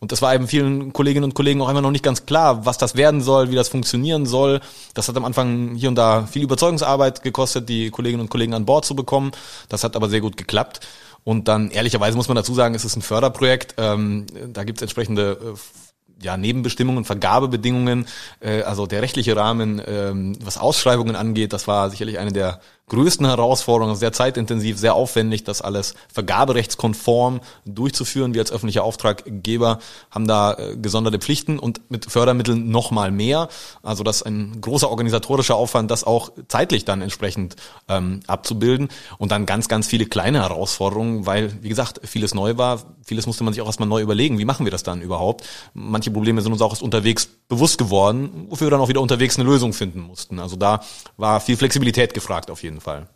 Und 0.00 0.12
das 0.12 0.22
war 0.22 0.34
eben 0.34 0.48
vielen 0.48 0.94
Kolleginnen 0.94 1.24
und 1.24 1.34
Kollegen 1.34 1.60
auch 1.60 1.68
immer 1.68 1.82
noch 1.82 1.90
nicht 1.90 2.02
ganz 2.02 2.24
klar, 2.24 2.64
was 2.64 2.78
das 2.78 2.96
werden 2.96 3.20
soll, 3.20 3.50
wie 3.50 3.54
das 3.54 3.68
funktionieren 3.68 4.24
soll. 4.24 4.60
Das 4.94 5.08
hat 5.08 5.16
am 5.16 5.26
Anfang 5.26 5.74
hier 5.74 5.90
und 5.90 5.94
da 5.96 6.26
viel 6.26 6.42
Überzeugungsarbeit 6.42 7.22
gekostet, 7.22 7.68
die 7.68 7.90
Kolleginnen 7.90 8.22
und 8.22 8.30
Kollegen 8.30 8.54
an 8.54 8.64
Bord 8.64 8.86
zu 8.86 8.96
bekommen. 8.96 9.32
Das 9.68 9.84
hat 9.84 9.96
aber 9.96 10.08
sehr 10.08 10.22
gut 10.22 10.38
geklappt. 10.38 10.80
Und 11.22 11.48
dann 11.48 11.70
ehrlicherweise 11.70 12.16
muss 12.16 12.28
man 12.28 12.36
dazu 12.36 12.54
sagen, 12.54 12.74
es 12.74 12.86
ist 12.86 12.96
ein 12.96 13.02
Förderprojekt. 13.02 13.74
Ähm, 13.76 14.26
da 14.48 14.64
gibt 14.64 14.78
es 14.78 14.82
entsprechende 14.82 15.32
äh, 15.32 16.24
ja, 16.24 16.36
Nebenbestimmungen, 16.36 17.04
Vergabebedingungen, 17.04 18.06
äh, 18.40 18.62
also 18.62 18.86
der 18.86 19.02
rechtliche 19.02 19.36
Rahmen, 19.36 19.82
ähm, 19.86 20.36
was 20.42 20.58
Ausschreibungen 20.58 21.16
angeht, 21.16 21.52
das 21.52 21.66
war 21.66 21.90
sicherlich 21.90 22.18
eine 22.18 22.32
der 22.32 22.60
größten 22.90 23.24
Herausforderungen, 23.24 23.96
sehr 23.96 24.12
zeitintensiv, 24.12 24.78
sehr 24.78 24.94
aufwendig, 24.94 25.44
das 25.44 25.62
alles 25.62 25.94
vergaberechtskonform 26.12 27.40
durchzuführen. 27.64 28.34
Wir 28.34 28.42
als 28.42 28.52
öffentlicher 28.52 28.84
Auftraggeber 28.84 29.78
haben 30.10 30.26
da 30.26 30.54
äh, 30.54 30.76
gesonderte 30.76 31.18
Pflichten 31.18 31.58
und 31.58 31.80
mit 31.88 32.10
Fördermitteln 32.10 32.70
noch 32.70 32.90
mal 32.90 33.10
mehr. 33.10 33.48
Also 33.82 34.02
das 34.02 34.16
ist 34.16 34.22
ein 34.26 34.60
großer 34.60 34.90
organisatorischer 34.90 35.54
Aufwand, 35.54 35.90
das 35.90 36.04
auch 36.04 36.32
zeitlich 36.48 36.84
dann 36.84 37.00
entsprechend 37.00 37.56
ähm, 37.88 38.20
abzubilden. 38.26 38.88
Und 39.18 39.30
dann 39.32 39.46
ganz, 39.46 39.68
ganz 39.68 39.86
viele 39.86 40.06
kleine 40.06 40.40
Herausforderungen, 40.40 41.26
weil, 41.26 41.62
wie 41.62 41.68
gesagt, 41.68 42.00
vieles 42.04 42.34
neu 42.34 42.58
war. 42.58 42.82
Vieles 43.04 43.26
musste 43.26 43.44
man 43.44 43.54
sich 43.54 43.62
auch 43.62 43.66
erstmal 43.66 43.88
neu 43.88 44.02
überlegen. 44.02 44.38
Wie 44.38 44.44
machen 44.44 44.66
wir 44.66 44.72
das 44.72 44.82
dann 44.82 45.00
überhaupt? 45.00 45.46
Manche 45.74 46.10
Probleme 46.10 46.42
sind 46.42 46.52
uns 46.52 46.60
auch 46.60 46.72
erst 46.72 46.82
unterwegs 46.82 47.28
bewusst 47.48 47.78
geworden, 47.78 48.46
wofür 48.48 48.66
wir 48.66 48.70
dann 48.70 48.80
auch 48.80 48.88
wieder 48.88 49.00
unterwegs 49.00 49.38
eine 49.38 49.48
Lösung 49.48 49.72
finden 49.72 50.00
mussten. 50.00 50.38
Also 50.38 50.56
da 50.56 50.80
war 51.16 51.40
viel 51.40 51.56
Flexibilität 51.56 52.14
gefragt 52.14 52.50
auf 52.50 52.62
jeden 52.62 52.79
jeden 52.80 52.84
Fall. 52.84 53.06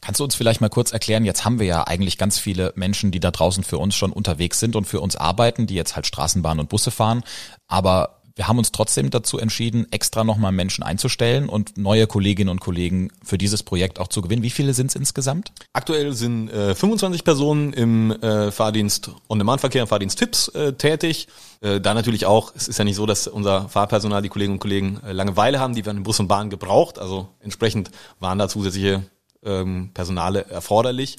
Kannst 0.00 0.20
du 0.20 0.24
uns 0.24 0.34
vielleicht 0.34 0.60
mal 0.60 0.68
kurz 0.68 0.92
erklären, 0.92 1.24
jetzt 1.24 1.44
haben 1.44 1.58
wir 1.58 1.66
ja 1.66 1.84
eigentlich 1.84 2.18
ganz 2.18 2.38
viele 2.38 2.72
Menschen, 2.76 3.10
die 3.10 3.20
da 3.20 3.30
draußen 3.30 3.64
für 3.64 3.78
uns 3.78 3.94
schon 3.94 4.12
unterwegs 4.12 4.60
sind 4.60 4.76
und 4.76 4.84
für 4.84 5.00
uns 5.00 5.16
arbeiten, 5.16 5.66
die 5.66 5.74
jetzt 5.74 5.96
halt 5.96 6.06
Straßenbahn 6.06 6.60
und 6.60 6.68
Busse 6.68 6.90
fahren, 6.90 7.22
aber 7.66 8.20
wir 8.36 8.48
haben 8.48 8.58
uns 8.58 8.72
trotzdem 8.72 9.10
dazu 9.10 9.38
entschieden, 9.38 9.86
extra 9.92 10.24
nochmal 10.24 10.50
Menschen 10.50 10.82
einzustellen 10.82 11.48
und 11.48 11.76
neue 11.78 12.08
Kolleginnen 12.08 12.50
und 12.50 12.60
Kollegen 12.60 13.12
für 13.22 13.38
dieses 13.38 13.62
Projekt 13.62 14.00
auch 14.00 14.08
zu 14.08 14.22
gewinnen. 14.22 14.42
Wie 14.42 14.50
viele 14.50 14.74
sind 14.74 14.88
es 14.88 14.96
insgesamt? 14.96 15.52
Aktuell 15.72 16.12
sind 16.14 16.48
äh, 16.50 16.74
25 16.74 17.22
Personen 17.22 17.72
im 17.72 18.10
äh, 18.10 18.50
Fahrdienst 18.50 19.12
On-Demand-Verkehr, 19.28 19.86
Fahrdienst-Tipps 19.86 20.48
äh, 20.48 20.72
tätig. 20.72 21.28
Äh, 21.60 21.80
da 21.80 21.94
natürlich 21.94 22.26
auch, 22.26 22.52
es 22.56 22.66
ist 22.66 22.78
ja 22.78 22.84
nicht 22.84 22.96
so, 22.96 23.06
dass 23.06 23.28
unser 23.28 23.68
Fahrpersonal, 23.68 24.22
die 24.22 24.28
Kolleginnen 24.30 24.54
und 24.54 24.60
Kollegen 24.60 25.00
äh, 25.06 25.12
Langeweile 25.12 25.60
haben, 25.60 25.76
die 25.76 25.86
werden 25.86 25.98
in 25.98 26.02
Bus 26.02 26.18
und 26.18 26.26
Bahn 26.26 26.50
gebraucht. 26.50 26.98
Also 26.98 27.28
entsprechend 27.40 27.92
waren 28.18 28.38
da 28.38 28.48
zusätzliche 28.48 29.04
ähm, 29.44 29.90
Personale 29.94 30.46
erforderlich. 30.46 31.18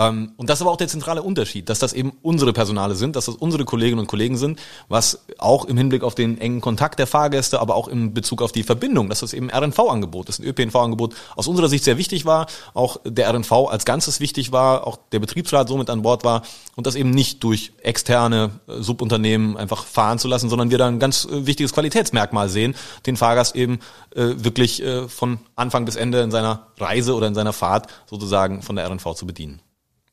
Ähm, 0.00 0.32
und 0.38 0.48
das 0.48 0.58
ist 0.58 0.62
aber 0.62 0.70
auch 0.70 0.78
der 0.78 0.88
zentrale 0.88 1.22
Unterschied, 1.22 1.68
dass 1.68 1.78
das 1.78 1.92
eben 1.92 2.12
unsere 2.22 2.54
Personale 2.54 2.94
sind, 2.94 3.16
dass 3.16 3.26
das 3.26 3.34
unsere 3.34 3.66
Kolleginnen 3.66 4.00
und 4.00 4.06
Kollegen 4.06 4.38
sind, 4.38 4.58
was 4.88 5.26
auch 5.36 5.66
im 5.66 5.76
Hinblick 5.76 6.02
auf 6.02 6.14
den 6.14 6.40
engen 6.40 6.62
Kontakt 6.62 6.98
der 6.98 7.06
Fahrgäste, 7.06 7.60
aber 7.60 7.74
auch 7.74 7.86
in 7.86 8.14
Bezug 8.14 8.40
auf 8.40 8.50
die 8.50 8.62
Verbindung, 8.62 9.10
dass 9.10 9.20
das 9.20 9.34
eben 9.34 9.50
RNV-Angebot 9.50 10.30
ist, 10.30 10.38
ein 10.38 10.46
ÖPNV-Angebot 10.46 11.14
aus 11.36 11.46
unserer 11.48 11.68
Sicht 11.68 11.84
sehr 11.84 11.98
wichtig 11.98 12.24
war, 12.24 12.46
auch 12.72 12.98
der 13.04 13.28
RNV 13.30 13.52
als 13.52 13.84
Ganzes 13.84 14.20
wichtig 14.20 14.52
war, 14.52 14.86
auch 14.86 14.98
der 15.12 15.18
Betriebsrat 15.18 15.68
somit 15.68 15.90
an 15.90 16.00
Bord 16.00 16.24
war 16.24 16.42
und 16.76 16.86
das 16.86 16.94
eben 16.94 17.10
nicht 17.10 17.44
durch 17.44 17.72
externe 17.82 18.52
äh, 18.68 18.80
Subunternehmen 18.80 19.58
einfach 19.58 19.84
fahren 19.84 20.18
zu 20.18 20.28
lassen, 20.28 20.48
sondern 20.48 20.70
wir 20.70 20.78
da 20.78 20.86
ein 20.86 20.98
ganz 20.98 21.26
äh, 21.26 21.44
wichtiges 21.44 21.74
Qualitätsmerkmal 21.74 22.48
sehen, 22.48 22.74
den 23.04 23.18
Fahrgast 23.18 23.54
eben 23.54 23.80
äh, 24.14 24.28
wirklich 24.36 24.82
äh, 24.82 25.08
von 25.08 25.40
Anfang 25.56 25.84
bis 25.84 25.96
Ende 25.96 26.22
in 26.22 26.30
seiner 26.30 26.68
Reise 26.78 27.14
oder 27.14 27.26
in 27.26 27.34
seiner 27.34 27.52
Fahrt 27.52 27.88
sozusagen 28.08 28.62
von 28.62 28.76
der 28.76 28.88
RNV 28.88 29.14
zu 29.14 29.26
bedienen. 29.26 29.60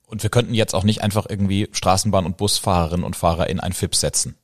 Und 0.09 0.23
wir 0.23 0.29
könnten 0.29 0.53
jetzt 0.53 0.73
auch 0.73 0.85
nicht 0.85 1.03
einfach 1.03 1.25
irgendwie 1.29 1.65
Straßenbahn- 1.65 2.25
und 2.25 2.37
Busfahrerinnen 2.37 3.05
und 3.05 3.15
Fahrer 3.15 3.49
in 3.49 3.59
ein 3.59 3.73
FIP 3.73 3.93
setzen. 3.93 4.37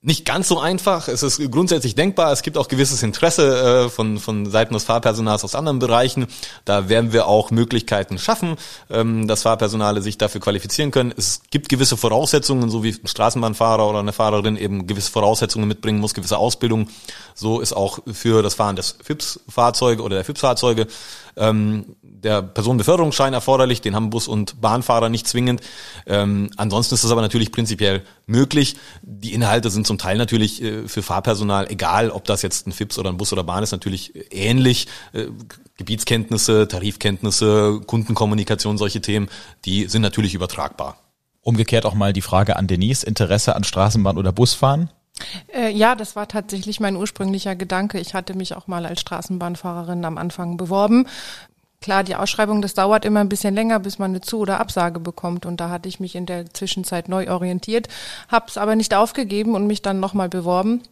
nicht 0.00 0.24
ganz 0.24 0.48
so 0.48 0.58
einfach. 0.58 1.08
Es 1.08 1.22
ist 1.22 1.50
grundsätzlich 1.50 1.94
denkbar. 1.94 2.32
Es 2.32 2.42
gibt 2.42 2.56
auch 2.56 2.68
gewisses 2.68 3.02
Interesse 3.02 3.86
äh, 3.86 3.88
von, 3.90 4.18
von 4.18 4.48
Seiten 4.50 4.72
des 4.72 4.84
Fahrpersonals 4.84 5.44
aus 5.44 5.54
anderen 5.54 5.78
Bereichen. 5.78 6.26
Da 6.64 6.88
werden 6.88 7.12
wir 7.12 7.26
auch 7.26 7.50
Möglichkeiten 7.50 8.16
schaffen, 8.16 8.56
ähm, 8.88 9.26
dass 9.26 9.42
Fahrpersonale 9.42 10.00
sich 10.00 10.16
dafür 10.16 10.40
qualifizieren 10.40 10.90
können. 10.90 11.12
Es 11.14 11.42
gibt 11.50 11.68
gewisse 11.68 11.96
Voraussetzungen, 11.98 12.70
so 12.70 12.82
wie 12.82 12.92
ein 12.92 13.06
Straßenbahnfahrer 13.06 13.86
oder 13.86 13.98
eine 13.98 14.12
Fahrerin 14.12 14.56
eben 14.56 14.86
gewisse 14.86 15.10
Voraussetzungen 15.10 15.68
mitbringen 15.68 15.98
muss, 15.98 16.14
gewisse 16.14 16.38
Ausbildung. 16.38 16.88
So 17.34 17.60
ist 17.60 17.74
auch 17.74 17.98
für 18.10 18.42
das 18.42 18.54
Fahren 18.54 18.76
des 18.76 18.96
FIPS-Fahrzeuge 19.02 20.02
oder 20.02 20.16
der 20.16 20.24
FIPS-Fahrzeuge 20.24 20.86
ähm, 21.36 21.96
der 22.02 22.42
Personenbeförderungsschein 22.42 23.32
erforderlich, 23.32 23.80
den 23.80 23.94
haben 23.94 24.10
Bus- 24.10 24.28
und 24.28 24.60
Bahnfahrer 24.60 25.08
nicht 25.08 25.28
zwingend. 25.28 25.60
Ähm, 26.06 26.50
ansonsten 26.56 26.94
ist 26.94 27.04
das 27.04 27.10
aber 27.10 27.20
natürlich 27.20 27.52
prinzipiell 27.52 28.02
möglich. 28.26 28.76
Die 29.02 29.34
Inhalte 29.34 29.70
sind 29.70 29.86
zum 29.86 29.98
Teil 29.98 30.16
natürlich 30.16 30.62
äh, 30.62 30.88
für 30.88 31.02
Fahrpersonal, 31.02 31.70
egal 31.70 32.10
ob 32.10 32.24
das 32.24 32.42
jetzt 32.42 32.66
ein 32.66 32.72
FIPS 32.72 32.98
oder 32.98 33.10
ein 33.10 33.16
Bus 33.16 33.32
oder 33.32 33.44
Bahn 33.44 33.62
ist, 33.62 33.72
natürlich 33.72 34.12
ähnlich. 34.32 34.88
Äh, 35.12 35.26
Gebietskenntnisse, 35.76 36.68
Tarifkenntnisse, 36.68 37.80
Kundenkommunikation, 37.86 38.78
solche 38.78 39.02
Themen, 39.02 39.28
die 39.66 39.88
sind 39.88 40.02
natürlich 40.02 40.34
übertragbar. 40.34 40.96
Umgekehrt 41.42 41.84
auch 41.84 41.94
mal 41.94 42.12
die 42.12 42.22
Frage 42.22 42.56
an 42.56 42.66
Denise, 42.66 43.04
Interesse 43.04 43.54
an 43.54 43.62
Straßenbahn 43.62 44.16
oder 44.16 44.32
Busfahren? 44.32 44.90
Äh, 45.54 45.70
ja, 45.70 45.94
das 45.94 46.16
war 46.16 46.28
tatsächlich 46.28 46.80
mein 46.80 46.96
ursprünglicher 46.96 47.56
Gedanke. 47.56 47.98
Ich 47.98 48.14
hatte 48.14 48.34
mich 48.34 48.54
auch 48.54 48.66
mal 48.66 48.86
als 48.86 49.00
Straßenbahnfahrerin 49.00 50.04
am 50.04 50.18
Anfang 50.18 50.56
beworben. 50.56 51.06
Klar, 51.80 52.04
die 52.04 52.16
Ausschreibung, 52.16 52.62
das 52.62 52.74
dauert 52.74 53.04
immer 53.04 53.20
ein 53.20 53.28
bisschen 53.28 53.54
länger, 53.54 53.78
bis 53.78 53.98
man 53.98 54.10
eine 54.10 54.20
Zu- 54.20 54.38
oder 54.38 54.60
Absage 54.60 54.98
bekommt. 54.98 55.46
Und 55.46 55.60
da 55.60 55.70
hatte 55.70 55.88
ich 55.88 56.00
mich 56.00 56.16
in 56.16 56.26
der 56.26 56.52
Zwischenzeit 56.52 57.08
neu 57.08 57.30
orientiert, 57.30 57.88
habe 58.28 58.46
es 58.48 58.58
aber 58.58 58.76
nicht 58.76 58.94
aufgegeben 58.94 59.54
und 59.54 59.66
mich 59.66 59.82
dann 59.82 60.00
nochmal 60.00 60.28
beworben. 60.28 60.82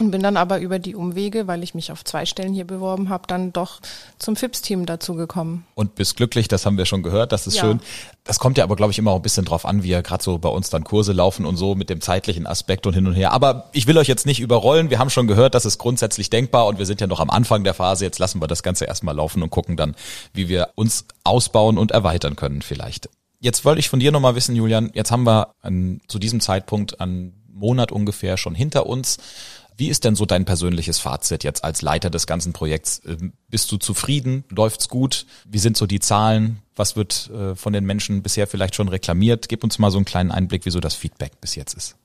Und 0.00 0.10
bin 0.12 0.22
dann 0.22 0.38
aber 0.38 0.60
über 0.60 0.78
die 0.78 0.94
Umwege, 0.94 1.46
weil 1.46 1.62
ich 1.62 1.74
mich 1.74 1.92
auf 1.92 2.04
zwei 2.04 2.24
Stellen 2.24 2.54
hier 2.54 2.66
beworben 2.66 3.10
habe, 3.10 3.24
dann 3.26 3.52
doch 3.52 3.80
zum 4.18 4.34
FIPS-Team 4.34 4.86
dazu 4.86 5.14
gekommen. 5.14 5.66
Und 5.74 5.94
bist 5.94 6.16
glücklich, 6.16 6.48
das 6.48 6.64
haben 6.64 6.78
wir 6.78 6.86
schon 6.86 7.02
gehört, 7.02 7.32
das 7.32 7.46
ist 7.46 7.56
Ja. 7.56 7.62
schön. 7.64 7.80
Das 8.24 8.38
kommt 8.38 8.56
ja 8.56 8.64
aber, 8.64 8.76
glaube 8.76 8.92
ich, 8.92 8.98
immer 8.98 9.10
auch 9.10 9.16
ein 9.16 9.22
bisschen 9.22 9.44
drauf 9.44 9.66
an, 9.66 9.82
wie 9.82 9.88
ja 9.88 10.00
gerade 10.00 10.22
so 10.24 10.38
bei 10.38 10.48
uns 10.48 10.70
dann 10.70 10.84
Kurse 10.84 11.12
laufen 11.12 11.44
und 11.44 11.58
so 11.58 11.74
mit 11.74 11.90
dem 11.90 12.00
zeitlichen 12.00 12.46
Aspekt 12.46 12.86
und 12.86 12.94
hin 12.94 13.06
und 13.06 13.12
her. 13.12 13.32
Aber 13.32 13.68
ich 13.72 13.86
will 13.86 13.98
euch 13.98 14.08
jetzt 14.08 14.24
nicht 14.24 14.40
überrollen. 14.40 14.88
Wir 14.88 14.98
haben 14.98 15.10
schon 15.10 15.26
gehört, 15.26 15.54
das 15.54 15.66
ist 15.66 15.76
grundsätzlich 15.76 16.30
denkbar 16.30 16.66
und 16.66 16.78
wir 16.78 16.86
sind 16.86 17.02
ja 17.02 17.06
noch 17.06 17.20
am 17.20 17.28
Anfang 17.28 17.62
der 17.62 17.74
Phase. 17.74 18.06
Jetzt 18.06 18.18
lassen 18.18 18.40
wir 18.40 18.46
das 18.46 18.62
Ganze 18.62 18.86
erstmal 18.86 19.14
laufen 19.14 19.42
und 19.42 19.50
gucken 19.50 19.76
dann, 19.76 19.94
wie 20.32 20.48
wir 20.48 20.70
uns 20.76 21.04
ausbauen 21.24 21.76
und 21.76 21.90
erweitern 21.90 22.36
können 22.36 22.62
vielleicht. 22.62 23.10
Jetzt 23.38 23.66
wollte 23.66 23.80
ich 23.80 23.90
von 23.90 24.00
dir 24.00 24.12
nochmal 24.12 24.34
wissen, 24.34 24.56
Julian, 24.56 24.90
jetzt 24.94 25.10
haben 25.10 25.24
wir 25.24 25.48
an, 25.60 26.00
zu 26.08 26.18
diesem 26.18 26.40
Zeitpunkt 26.40 27.00
einen 27.02 27.34
Monat 27.52 27.92
ungefähr 27.92 28.36
schon 28.36 28.54
hinter 28.54 28.86
uns. 28.86 29.18
Wie 29.80 29.88
ist 29.88 30.04
denn 30.04 30.14
so 30.14 30.26
dein 30.26 30.44
persönliches 30.44 30.98
Fazit 30.98 31.42
jetzt 31.42 31.64
als 31.64 31.80
Leiter 31.80 32.10
des 32.10 32.26
ganzen 32.26 32.52
Projekts? 32.52 33.00
Ähm, 33.06 33.32
Bist 33.48 33.72
du 33.72 33.78
zufrieden? 33.78 34.44
Läuft's 34.50 34.90
gut? 34.90 35.24
Wie 35.48 35.58
sind 35.58 35.74
so 35.74 35.86
die 35.86 36.00
Zahlen? 36.00 36.58
Was 36.76 36.96
wird 36.96 37.30
äh, 37.30 37.54
von 37.54 37.72
den 37.72 37.86
Menschen 37.86 38.22
bisher 38.22 38.46
vielleicht 38.46 38.74
schon 38.74 38.88
reklamiert? 38.88 39.48
Gib 39.48 39.64
uns 39.64 39.78
mal 39.78 39.90
so 39.90 39.96
einen 39.96 40.04
kleinen 40.04 40.32
Einblick, 40.32 40.66
wie 40.66 40.70
so 40.70 40.80
das 40.80 40.94
Feedback 40.94 41.40
bis 41.40 41.54
jetzt 41.54 41.72
ist. 41.72 41.96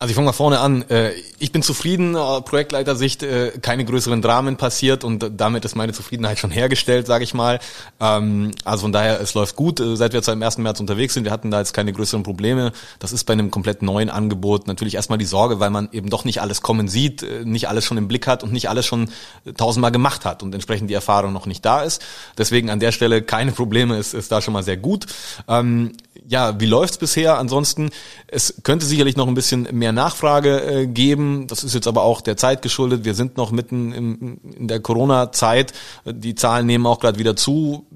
Also 0.00 0.10
ich 0.10 0.16
fange 0.16 0.26
mal 0.26 0.32
vorne 0.32 0.58
an. 0.58 0.82
Äh, 0.90 1.12
Ich 1.38 1.52
bin 1.52 1.62
zufrieden, 1.62 2.14
äh, 2.16 2.40
Projektleitersicht, 2.40 3.22
äh, 3.22 3.52
keine 3.62 3.84
größeren 3.84 4.20
Dramen 4.22 4.56
passiert 4.56 5.04
und 5.04 5.30
damit 5.36 5.64
ist 5.64 5.76
meine 5.76 5.92
Zufriedenheit 5.92 6.38
schon 6.38 6.50
hergestellt, 6.50 7.06
sage 7.06 7.22
ich 7.22 7.32
mal. 7.32 7.60
Ähm, 8.00 8.50
Also 8.64 8.82
von 8.82 8.92
daher, 8.92 9.20
es 9.20 9.34
läuft 9.34 9.54
gut, 9.56 9.80
seit 9.94 10.12
wir 10.12 10.18
jetzt 10.18 10.28
am 10.28 10.42
1. 10.42 10.58
März 10.58 10.80
unterwegs 10.80 11.14
sind. 11.14 11.24
Wir 11.24 11.30
hatten 11.30 11.50
da 11.50 11.60
jetzt 11.60 11.74
keine 11.74 11.92
größeren 11.92 12.22
Probleme. 12.24 12.72
Das 12.98 13.12
ist 13.12 13.24
bei 13.24 13.34
einem 13.34 13.50
komplett 13.50 13.82
neuen 13.82 14.10
Angebot 14.10 14.66
natürlich 14.66 14.94
erstmal 14.96 15.18
die 15.18 15.24
Sorge, 15.26 15.60
weil 15.60 15.70
man 15.70 15.88
eben 15.92 16.10
doch 16.10 16.24
nicht 16.24 16.40
alles 16.40 16.60
kommen 16.60 16.88
sieht, 16.88 17.24
nicht 17.44 17.68
alles 17.68 17.84
schon 17.84 17.96
im 17.96 18.08
Blick 18.08 18.26
hat 18.26 18.42
und 18.42 18.52
nicht 18.52 18.68
alles 18.68 18.86
schon 18.86 19.10
tausendmal 19.56 19.92
gemacht 19.92 20.24
hat 20.24 20.42
und 20.42 20.54
entsprechend 20.54 20.90
die 20.90 20.94
Erfahrung 20.94 21.32
noch 21.32 21.46
nicht 21.46 21.64
da 21.64 21.82
ist. 21.82 22.02
Deswegen 22.36 22.68
an 22.68 22.80
der 22.80 22.90
Stelle 22.92 23.22
keine 23.22 23.52
Probleme, 23.52 23.96
ist, 23.98 24.12
ist 24.14 24.32
da 24.32 24.42
schon 24.42 24.54
mal 24.54 24.62
sehr 24.64 24.76
gut. 24.76 25.06
Ähm, 25.46 25.92
ja, 26.26 26.58
wie 26.58 26.66
läuft's 26.66 26.96
bisher? 26.96 27.38
Ansonsten, 27.38 27.90
es 28.28 28.54
könnte 28.62 28.86
sicherlich 28.86 29.16
noch 29.16 29.28
ein 29.28 29.34
bisschen 29.34 29.68
mehr 29.72 29.83
Nachfrage 29.92 30.60
äh, 30.60 30.86
geben. 30.86 31.46
Das 31.46 31.64
ist 31.64 31.74
jetzt 31.74 31.86
aber 31.86 32.02
auch 32.02 32.20
der 32.20 32.36
Zeit 32.36 32.62
geschuldet. 32.62 33.04
Wir 33.04 33.14
sind 33.14 33.36
noch 33.36 33.50
mitten 33.50 33.92
im, 33.92 34.40
in 34.56 34.68
der 34.68 34.80
Corona-Zeit. 34.80 35.72
Die 36.04 36.34
Zahlen 36.34 36.66
nehmen 36.66 36.86
auch 36.86 37.00
gerade 37.00 37.18
wieder 37.18 37.36
zu. 37.36 37.86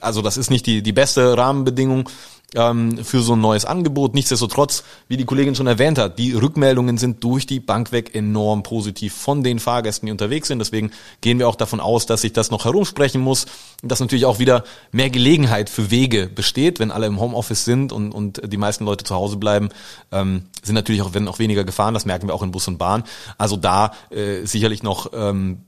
Also 0.00 0.22
das 0.22 0.36
ist 0.36 0.50
nicht 0.50 0.66
die, 0.66 0.82
die 0.82 0.92
beste 0.92 1.36
Rahmenbedingung 1.36 2.08
ähm, 2.54 3.04
für 3.04 3.20
so 3.20 3.34
ein 3.34 3.40
neues 3.40 3.64
Angebot. 3.64 4.14
Nichtsdestotrotz, 4.14 4.84
wie 5.08 5.16
die 5.16 5.24
Kollegin 5.24 5.54
schon 5.54 5.66
erwähnt 5.66 5.98
hat, 5.98 6.18
die 6.18 6.32
Rückmeldungen 6.32 6.98
sind 6.98 7.22
durch 7.24 7.46
die 7.46 7.60
Bank 7.60 7.92
weg 7.92 8.14
enorm 8.14 8.62
positiv 8.62 9.14
von 9.14 9.42
den 9.42 9.58
Fahrgästen, 9.58 10.06
die 10.06 10.12
unterwegs 10.12 10.48
sind. 10.48 10.58
Deswegen 10.58 10.90
gehen 11.20 11.38
wir 11.38 11.48
auch 11.48 11.56
davon 11.56 11.80
aus, 11.80 12.06
dass 12.06 12.22
sich 12.22 12.32
das 12.32 12.50
noch 12.50 12.64
herumsprechen 12.64 13.20
muss 13.20 13.46
dass 13.82 14.00
natürlich 14.00 14.26
auch 14.26 14.38
wieder 14.38 14.64
mehr 14.92 15.10
Gelegenheit 15.10 15.68
für 15.68 15.90
Wege 15.90 16.28
besteht, 16.28 16.78
wenn 16.78 16.90
alle 16.90 17.06
im 17.06 17.20
Homeoffice 17.20 17.64
sind 17.64 17.92
und, 17.92 18.12
und 18.12 18.40
die 18.44 18.56
meisten 18.56 18.84
Leute 18.84 19.04
zu 19.04 19.14
Hause 19.14 19.36
bleiben, 19.36 19.70
ähm, 20.12 20.44
sind 20.62 20.76
natürlich 20.76 21.02
auch, 21.02 21.14
werden 21.14 21.28
auch 21.28 21.40
weniger 21.40 21.64
gefahren. 21.64 21.94
Das 21.94 22.06
merken 22.06 22.28
wir 22.28 22.34
auch 22.34 22.42
in 22.42 22.52
Bus 22.52 22.68
und 22.68 22.78
Bahn. 22.78 23.02
Also 23.38 23.56
da 23.56 23.92
äh, 24.10 24.44
sicherlich 24.44 24.84
noch 24.84 25.10
ähm, 25.12 25.62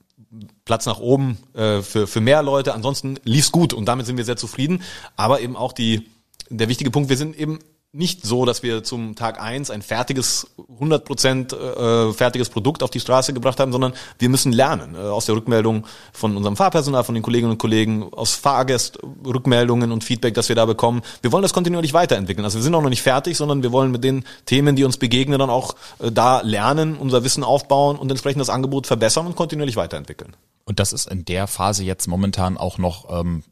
Platz 0.65 0.87
nach 0.87 1.01
oben 1.01 1.39
äh, 1.55 1.83
für, 1.83 2.07
für 2.07 2.21
mehr 2.21 2.43
Leute. 2.43 2.73
Ansonsten 2.75 3.19
lief's 3.25 3.51
gut 3.51 3.73
und 3.73 3.87
damit 3.87 4.07
sind 4.07 4.17
wir 4.17 4.25
sehr 4.25 4.37
zufrieden. 4.37 4.83
Aber 5.17 5.41
eben 5.41 5.57
auch 5.57 5.73
die, 5.73 6.09
der 6.51 6.69
wichtige 6.69 6.91
Punkt, 6.91 7.09
wir 7.09 7.17
sind 7.17 7.37
eben 7.39 7.59
nicht 7.95 8.27
so, 8.27 8.45
dass 8.45 8.65
wir 8.65 8.83
zum 8.83 9.15
Tag 9.15 9.41
eins 9.41 9.71
ein 9.71 9.81
fertiges, 9.81 10.49
100% 10.81 11.55
äh, 11.55 12.13
fertiges 12.13 12.49
Produkt 12.49 12.83
auf 12.83 12.91
die 12.91 12.99
Straße 12.99 13.33
gebracht 13.33 13.61
haben, 13.61 13.71
sondern 13.71 13.93
wir 14.19 14.29
müssen 14.29 14.53
lernen 14.53 14.97
äh, 14.97 14.99
aus 14.99 15.27
der 15.27 15.37
Rückmeldung 15.37 15.87
von 16.13 16.37
unserem 16.37 16.57
Fahrpersonal, 16.57 17.05
von 17.05 17.15
den 17.15 17.23
Kolleginnen 17.23 17.53
und 17.53 17.59
Kollegen, 17.59 18.13
aus 18.13 18.35
Fahrgastrückmeldungen 18.35 19.93
und 19.93 20.03
Feedback, 20.03 20.35
das 20.35 20.49
wir 20.49 20.57
da 20.57 20.67
bekommen. 20.67 21.03
Wir 21.23 21.31
wollen 21.31 21.43
das 21.43 21.53
kontinuierlich 21.53 21.95
weiterentwickeln. 21.95 22.45
Also 22.45 22.59
wir 22.59 22.65
sind 22.65 22.75
auch 22.75 22.83
noch 22.83 22.91
nicht 22.91 23.03
fertig, 23.03 23.37
sondern 23.37 23.63
wir 23.63 23.71
wollen 23.71 23.93
mit 23.93 24.03
den 24.03 24.25
Themen, 24.45 24.75
die 24.75 24.83
uns 24.83 24.97
begegnen, 24.97 25.39
dann 25.39 25.51
auch 25.51 25.77
äh, 26.01 26.11
da 26.11 26.41
lernen, 26.41 26.97
unser 26.97 27.23
Wissen 27.23 27.45
aufbauen 27.45 27.97
und 27.97 28.11
entsprechend 28.11 28.41
das 28.41 28.51
Angebot 28.51 28.89
verbessern 28.89 29.27
und 29.27 29.37
kontinuierlich 29.37 29.77
weiterentwickeln. 29.77 30.35
Und 30.65 30.81
das 30.81 30.93
ist 30.93 31.09
in 31.09 31.25
der 31.25 31.47
Phase 31.47 31.85
jetzt 31.85 32.09
momentan 32.09 32.57
auch 32.57 32.79
noch 32.79 33.21
ähm, 33.21 33.45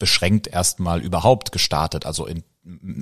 beschränkt 0.00 0.48
erstmal 0.48 1.00
überhaupt 1.00 1.52
gestartet, 1.52 2.04
also 2.04 2.26
in 2.26 2.42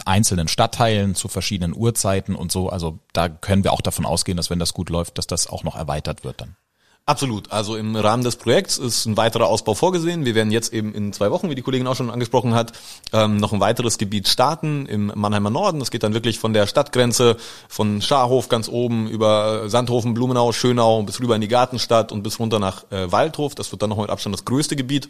einzelnen 0.05 0.49
Stadtteilen 0.49 1.15
zu 1.15 1.29
verschiedenen 1.29 1.75
Uhrzeiten 1.75 2.35
und 2.35 2.53
so. 2.53 2.69
Also 2.69 2.99
da 3.15 3.31
können 3.31 3.65
wir 3.65 3.73
auch 3.73 3.81
davon 3.81 4.05
ausgehen, 4.05 4.37
dass 4.37 4.51
wenn 4.51 4.59
das 4.59 4.75
gut 4.75 4.91
läuft, 4.91 5.17
dass 5.17 5.27
das 5.27 5.47
auch 5.47 5.65
noch 5.65 5.77
erweitert 5.77 6.25
wird 6.25 6.43
dann. 6.43 6.57
Absolut. 7.07 7.51
Also 7.51 7.75
im 7.77 7.97
Rahmen 7.97 8.23
des 8.23 8.37
Projekts 8.37 8.77
ist 8.77 9.07
ein 9.07 9.17
weiterer 9.17 9.47
Ausbau 9.47 9.73
vorgesehen. 9.73 10.27
Wir 10.27 10.35
werden 10.35 10.53
jetzt 10.53 10.75
eben 10.75 10.95
in 10.95 11.15
zwei 11.15 11.31
Wochen, 11.31 11.49
wie 11.49 11.55
die 11.55 11.63
Kollegin 11.63 11.87
auch 11.87 11.97
schon 11.97 12.11
angesprochen 12.11 12.53
hat, 12.53 12.73
ähm, 13.15 13.39
noch 13.39 13.55
ein 13.55 13.61
weiteres 13.61 13.97
Gebiet 13.97 14.29
starten 14.29 14.85
im 14.85 15.11
Mannheimer 15.15 15.49
Norden. 15.49 15.79
Das 15.79 15.91
geht 15.91 16.03
dann 16.03 16.13
wirklich 16.13 16.39
von 16.39 16.53
der 16.53 16.67
Stadtgrenze 16.67 17.39
von 17.67 18.03
Scharhof 18.03 18.51
ganz 18.51 18.69
oben 18.69 19.09
über 19.09 19.71
Sandhofen, 19.71 20.13
Blumenau, 20.13 20.53
Schönau 20.53 21.03
bis 21.03 21.19
rüber 21.19 21.35
in 21.35 21.41
die 21.41 21.49
Gartenstadt 21.49 22.13
und 22.13 22.23
bis 22.23 22.39
runter 22.39 22.59
nach 22.59 22.85
äh, 22.93 23.11
Waldhof. 23.11 23.55
Das 23.55 23.73
wird 23.73 23.81
dann 23.81 23.89
noch 23.89 23.97
mit 23.97 24.11
Abstand 24.11 24.35
das 24.35 24.45
größte 24.45 24.77
Gebiet 24.77 25.09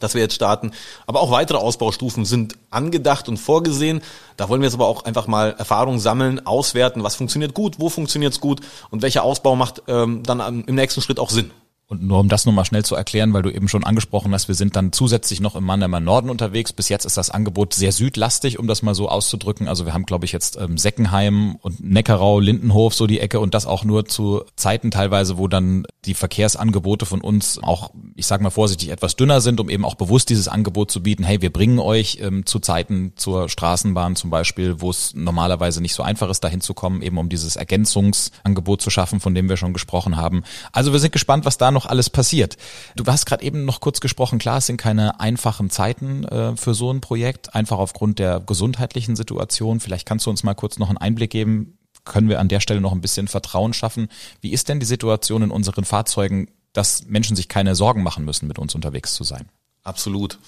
das 0.00 0.14
wir 0.14 0.22
jetzt 0.22 0.34
starten. 0.34 0.72
Aber 1.06 1.20
auch 1.20 1.30
weitere 1.30 1.58
Ausbaustufen 1.58 2.24
sind 2.24 2.54
angedacht 2.70 3.28
und 3.28 3.36
vorgesehen. 3.36 4.02
Da 4.36 4.48
wollen 4.48 4.60
wir 4.60 4.66
jetzt 4.66 4.74
aber 4.74 4.86
auch 4.86 5.04
einfach 5.04 5.26
mal 5.26 5.54
Erfahrungen 5.58 5.98
sammeln, 5.98 6.44
auswerten, 6.46 7.02
was 7.02 7.16
funktioniert 7.16 7.54
gut, 7.54 7.78
wo 7.78 7.88
funktioniert's 7.88 8.40
gut 8.40 8.60
und 8.90 9.02
welcher 9.02 9.22
Ausbau 9.22 9.56
macht 9.56 9.82
ähm, 9.88 10.22
dann 10.22 10.64
im 10.64 10.74
nächsten 10.74 11.00
Schritt 11.00 11.18
auch 11.18 11.30
Sinn. 11.30 11.50
Und 11.88 12.02
nur 12.02 12.18
um 12.18 12.28
das 12.28 12.46
nochmal 12.46 12.64
schnell 12.64 12.84
zu 12.84 12.96
erklären, 12.96 13.32
weil 13.32 13.42
du 13.42 13.50
eben 13.50 13.68
schon 13.68 13.84
angesprochen 13.84 14.34
hast, 14.34 14.48
wir 14.48 14.56
sind 14.56 14.74
dann 14.74 14.90
zusätzlich 14.90 15.40
noch 15.40 15.54
im 15.54 15.62
Mannheimer 15.62 16.00
Norden 16.00 16.30
unterwegs. 16.30 16.72
Bis 16.72 16.88
jetzt 16.88 17.04
ist 17.04 17.16
das 17.16 17.30
Angebot 17.30 17.74
sehr 17.74 17.92
südlastig, 17.92 18.58
um 18.58 18.66
das 18.66 18.82
mal 18.82 18.96
so 18.96 19.08
auszudrücken. 19.08 19.68
Also 19.68 19.86
wir 19.86 19.94
haben, 19.94 20.04
glaube 20.04 20.24
ich, 20.24 20.32
jetzt 20.32 20.56
ähm, 20.56 20.78
Seckenheim 20.78 21.54
und 21.62 21.78
Neckarau, 21.78 22.40
Lindenhof, 22.40 22.92
so 22.92 23.06
die 23.06 23.20
Ecke 23.20 23.38
und 23.38 23.54
das 23.54 23.66
auch 23.66 23.84
nur 23.84 24.04
zu 24.04 24.42
Zeiten 24.56 24.90
teilweise, 24.90 25.38
wo 25.38 25.46
dann 25.46 25.86
die 26.06 26.14
Verkehrsangebote 26.14 27.06
von 27.06 27.20
uns 27.20 27.60
auch, 27.62 27.92
ich 28.16 28.26
sage 28.26 28.42
mal 28.42 28.50
vorsichtig, 28.50 28.88
etwas 28.88 29.14
dünner 29.14 29.40
sind, 29.40 29.60
um 29.60 29.70
eben 29.70 29.84
auch 29.84 29.94
bewusst 29.94 30.28
dieses 30.28 30.48
Angebot 30.48 30.90
zu 30.90 31.04
bieten. 31.04 31.22
Hey, 31.22 31.40
wir 31.40 31.52
bringen 31.52 31.78
euch 31.78 32.18
ähm, 32.20 32.46
zu 32.46 32.58
Zeiten 32.58 33.12
zur 33.14 33.48
Straßenbahn 33.48 34.16
zum 34.16 34.30
Beispiel, 34.30 34.80
wo 34.80 34.90
es 34.90 35.14
normalerweise 35.14 35.80
nicht 35.80 35.94
so 35.94 36.02
einfach 36.02 36.30
ist, 36.30 36.42
dahin 36.42 36.60
zu 36.60 36.74
kommen, 36.74 37.00
eben 37.00 37.16
um 37.18 37.28
dieses 37.28 37.54
Ergänzungsangebot 37.54 38.82
zu 38.82 38.90
schaffen, 38.90 39.20
von 39.20 39.36
dem 39.36 39.48
wir 39.48 39.56
schon 39.56 39.72
gesprochen 39.72 40.16
haben. 40.16 40.42
Also 40.72 40.92
wir 40.92 40.98
sind 40.98 41.12
gespannt, 41.12 41.44
was 41.44 41.58
da 41.58 41.75
noch 41.76 41.86
alles 41.86 42.10
passiert. 42.10 42.56
Du 42.96 43.04
hast 43.06 43.26
gerade 43.26 43.44
eben 43.44 43.64
noch 43.64 43.80
kurz 43.80 44.00
gesprochen, 44.00 44.38
klar, 44.38 44.58
es 44.58 44.66
sind 44.66 44.78
keine 44.78 45.20
einfachen 45.20 45.70
Zeiten 45.70 46.24
äh, 46.24 46.56
für 46.56 46.74
so 46.74 46.90
ein 46.90 47.00
Projekt, 47.00 47.54
einfach 47.54 47.78
aufgrund 47.78 48.18
der 48.18 48.40
gesundheitlichen 48.40 49.14
Situation. 49.14 49.78
Vielleicht 49.78 50.06
kannst 50.06 50.26
du 50.26 50.30
uns 50.30 50.42
mal 50.42 50.54
kurz 50.54 50.78
noch 50.78 50.88
einen 50.88 50.98
Einblick 50.98 51.30
geben, 51.30 51.78
können 52.04 52.28
wir 52.28 52.40
an 52.40 52.48
der 52.48 52.60
Stelle 52.60 52.80
noch 52.80 52.92
ein 52.92 53.00
bisschen 53.00 53.28
Vertrauen 53.28 53.74
schaffen. 53.74 54.08
Wie 54.40 54.52
ist 54.52 54.68
denn 54.68 54.80
die 54.80 54.86
Situation 54.86 55.42
in 55.42 55.50
unseren 55.50 55.84
Fahrzeugen, 55.84 56.48
dass 56.72 57.04
Menschen 57.06 57.36
sich 57.36 57.48
keine 57.48 57.74
Sorgen 57.74 58.02
machen 58.02 58.24
müssen, 58.24 58.48
mit 58.48 58.58
uns 58.58 58.74
unterwegs 58.74 59.14
zu 59.14 59.24
sein? 59.24 59.48
Absolut. 59.82 60.38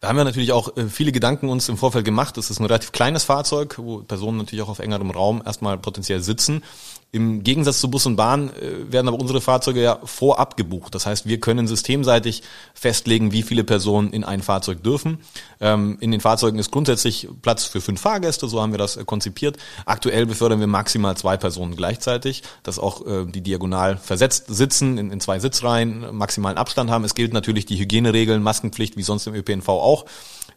Da 0.00 0.08
haben 0.08 0.16
wir 0.16 0.24
natürlich 0.24 0.52
auch 0.52 0.76
äh, 0.76 0.86
viele 0.86 1.10
Gedanken 1.10 1.48
uns 1.48 1.68
im 1.68 1.76
Vorfeld 1.76 2.04
gemacht. 2.04 2.36
Das 2.36 2.50
ist 2.50 2.60
ein 2.60 2.66
relativ 2.66 2.92
kleines 2.92 3.24
Fahrzeug, 3.24 3.78
wo 3.78 3.98
Personen 3.98 4.38
natürlich 4.38 4.62
auch 4.62 4.68
auf 4.68 4.78
engerem 4.78 5.10
Raum 5.10 5.42
erstmal 5.44 5.76
potenziell 5.76 6.20
sitzen. 6.20 6.62
Im 7.10 7.42
Gegensatz 7.42 7.80
zu 7.80 7.90
Bus 7.90 8.04
und 8.04 8.16
Bahn 8.16 8.50
äh, 8.50 8.92
werden 8.92 9.08
aber 9.08 9.18
unsere 9.18 9.40
Fahrzeuge 9.40 9.82
ja 9.82 9.98
vorab 10.04 10.58
gebucht. 10.58 10.94
Das 10.94 11.06
heißt, 11.06 11.26
wir 11.26 11.40
können 11.40 11.66
systemseitig 11.66 12.42
festlegen, 12.74 13.32
wie 13.32 13.42
viele 13.42 13.64
Personen 13.64 14.12
in 14.12 14.24
ein 14.24 14.42
Fahrzeug 14.42 14.82
dürfen. 14.82 15.18
Ähm, 15.58 15.96
in 16.00 16.10
den 16.10 16.20
Fahrzeugen 16.20 16.58
ist 16.58 16.70
grundsätzlich 16.70 17.26
Platz 17.40 17.64
für 17.64 17.80
fünf 17.80 18.02
Fahrgäste, 18.02 18.46
so 18.46 18.60
haben 18.60 18.72
wir 18.72 18.78
das 18.78 18.98
äh, 18.98 19.04
konzipiert. 19.04 19.56
Aktuell 19.86 20.26
befördern 20.26 20.60
wir 20.60 20.66
maximal 20.66 21.16
zwei 21.16 21.38
Personen 21.38 21.76
gleichzeitig, 21.76 22.42
dass 22.62 22.78
auch 22.78 23.02
die 23.26 23.40
diagonal 23.40 23.96
versetzt 23.96 24.46
sitzen, 24.48 24.98
in, 24.98 25.20
zwei 25.20 25.38
Sitzreihen, 25.38 26.14
maximalen 26.14 26.58
Abstand 26.58 26.90
haben. 26.90 27.04
Es 27.04 27.14
gilt 27.14 27.32
natürlich 27.32 27.64
die 27.64 27.78
Hygieneregeln, 27.78 28.42
Maskenpflicht, 28.42 28.96
wie 28.96 29.02
sonst 29.02 29.26
im 29.26 29.34
ÖPNV. 29.34 29.68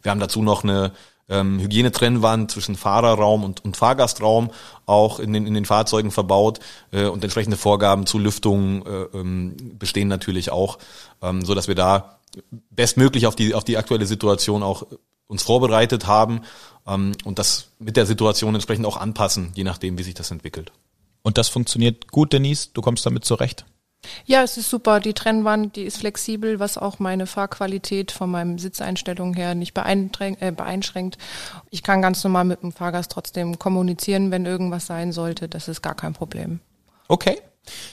Wir 0.02 0.10
haben 0.10 0.20
dazu 0.20 0.42
noch 0.42 0.64
eine 0.64 0.92
ähm, 1.28 1.58
Hygienetrennwand 1.60 2.50
zwischen 2.50 2.76
Fahrerraum 2.76 3.44
und, 3.44 3.64
und 3.64 3.76
Fahrgastraum 3.76 4.50
auch 4.86 5.18
in 5.18 5.32
den, 5.32 5.46
in 5.46 5.54
den 5.54 5.64
Fahrzeugen 5.64 6.10
verbaut 6.10 6.60
äh, 6.92 7.06
und 7.06 7.22
entsprechende 7.24 7.56
Vorgaben 7.56 8.06
zu 8.06 8.18
Lüftung 8.18 8.84
äh, 8.86 9.02
ähm, 9.14 9.56
bestehen 9.78 10.08
natürlich 10.08 10.50
auch, 10.50 10.78
ähm, 11.22 11.44
so 11.44 11.54
dass 11.54 11.68
wir 11.68 11.74
da 11.74 12.18
bestmöglich 12.70 13.26
auf 13.26 13.36
die, 13.36 13.54
auf 13.54 13.64
die 13.64 13.76
aktuelle 13.76 14.06
Situation 14.06 14.62
auch 14.62 14.86
uns 15.26 15.42
vorbereitet 15.42 16.06
haben 16.06 16.42
ähm, 16.86 17.12
und 17.24 17.38
das 17.38 17.68
mit 17.78 17.96
der 17.96 18.06
Situation 18.06 18.54
entsprechend 18.54 18.86
auch 18.86 18.96
anpassen, 18.96 19.52
je 19.54 19.64
nachdem, 19.64 19.98
wie 19.98 20.02
sich 20.02 20.14
das 20.14 20.30
entwickelt. 20.30 20.72
Und 21.22 21.38
das 21.38 21.48
funktioniert 21.48 22.10
gut, 22.10 22.32
Denise? 22.32 22.70
Du 22.74 22.82
kommst 22.82 23.06
damit 23.06 23.24
zurecht? 23.24 23.64
Ja, 24.24 24.42
es 24.42 24.56
ist 24.56 24.68
super. 24.68 25.00
Die 25.00 25.14
Trennwand, 25.14 25.76
die 25.76 25.82
ist 25.82 25.98
flexibel, 25.98 26.58
was 26.58 26.78
auch 26.78 26.98
meine 26.98 27.26
Fahrqualität 27.26 28.12
von 28.12 28.30
meinem 28.30 28.58
Sitzeinstellung 28.58 29.34
her 29.34 29.54
nicht 29.54 29.76
äh, 29.76 30.52
beeinschränkt. 30.52 31.18
Ich 31.70 31.82
kann 31.82 32.02
ganz 32.02 32.22
normal 32.24 32.44
mit 32.44 32.62
dem 32.62 32.72
Fahrgast 32.72 33.12
trotzdem 33.12 33.58
kommunizieren, 33.58 34.30
wenn 34.30 34.46
irgendwas 34.46 34.86
sein 34.86 35.12
sollte. 35.12 35.48
Das 35.48 35.68
ist 35.68 35.82
gar 35.82 35.94
kein 35.94 36.14
Problem. 36.14 36.60
Okay. 37.08 37.38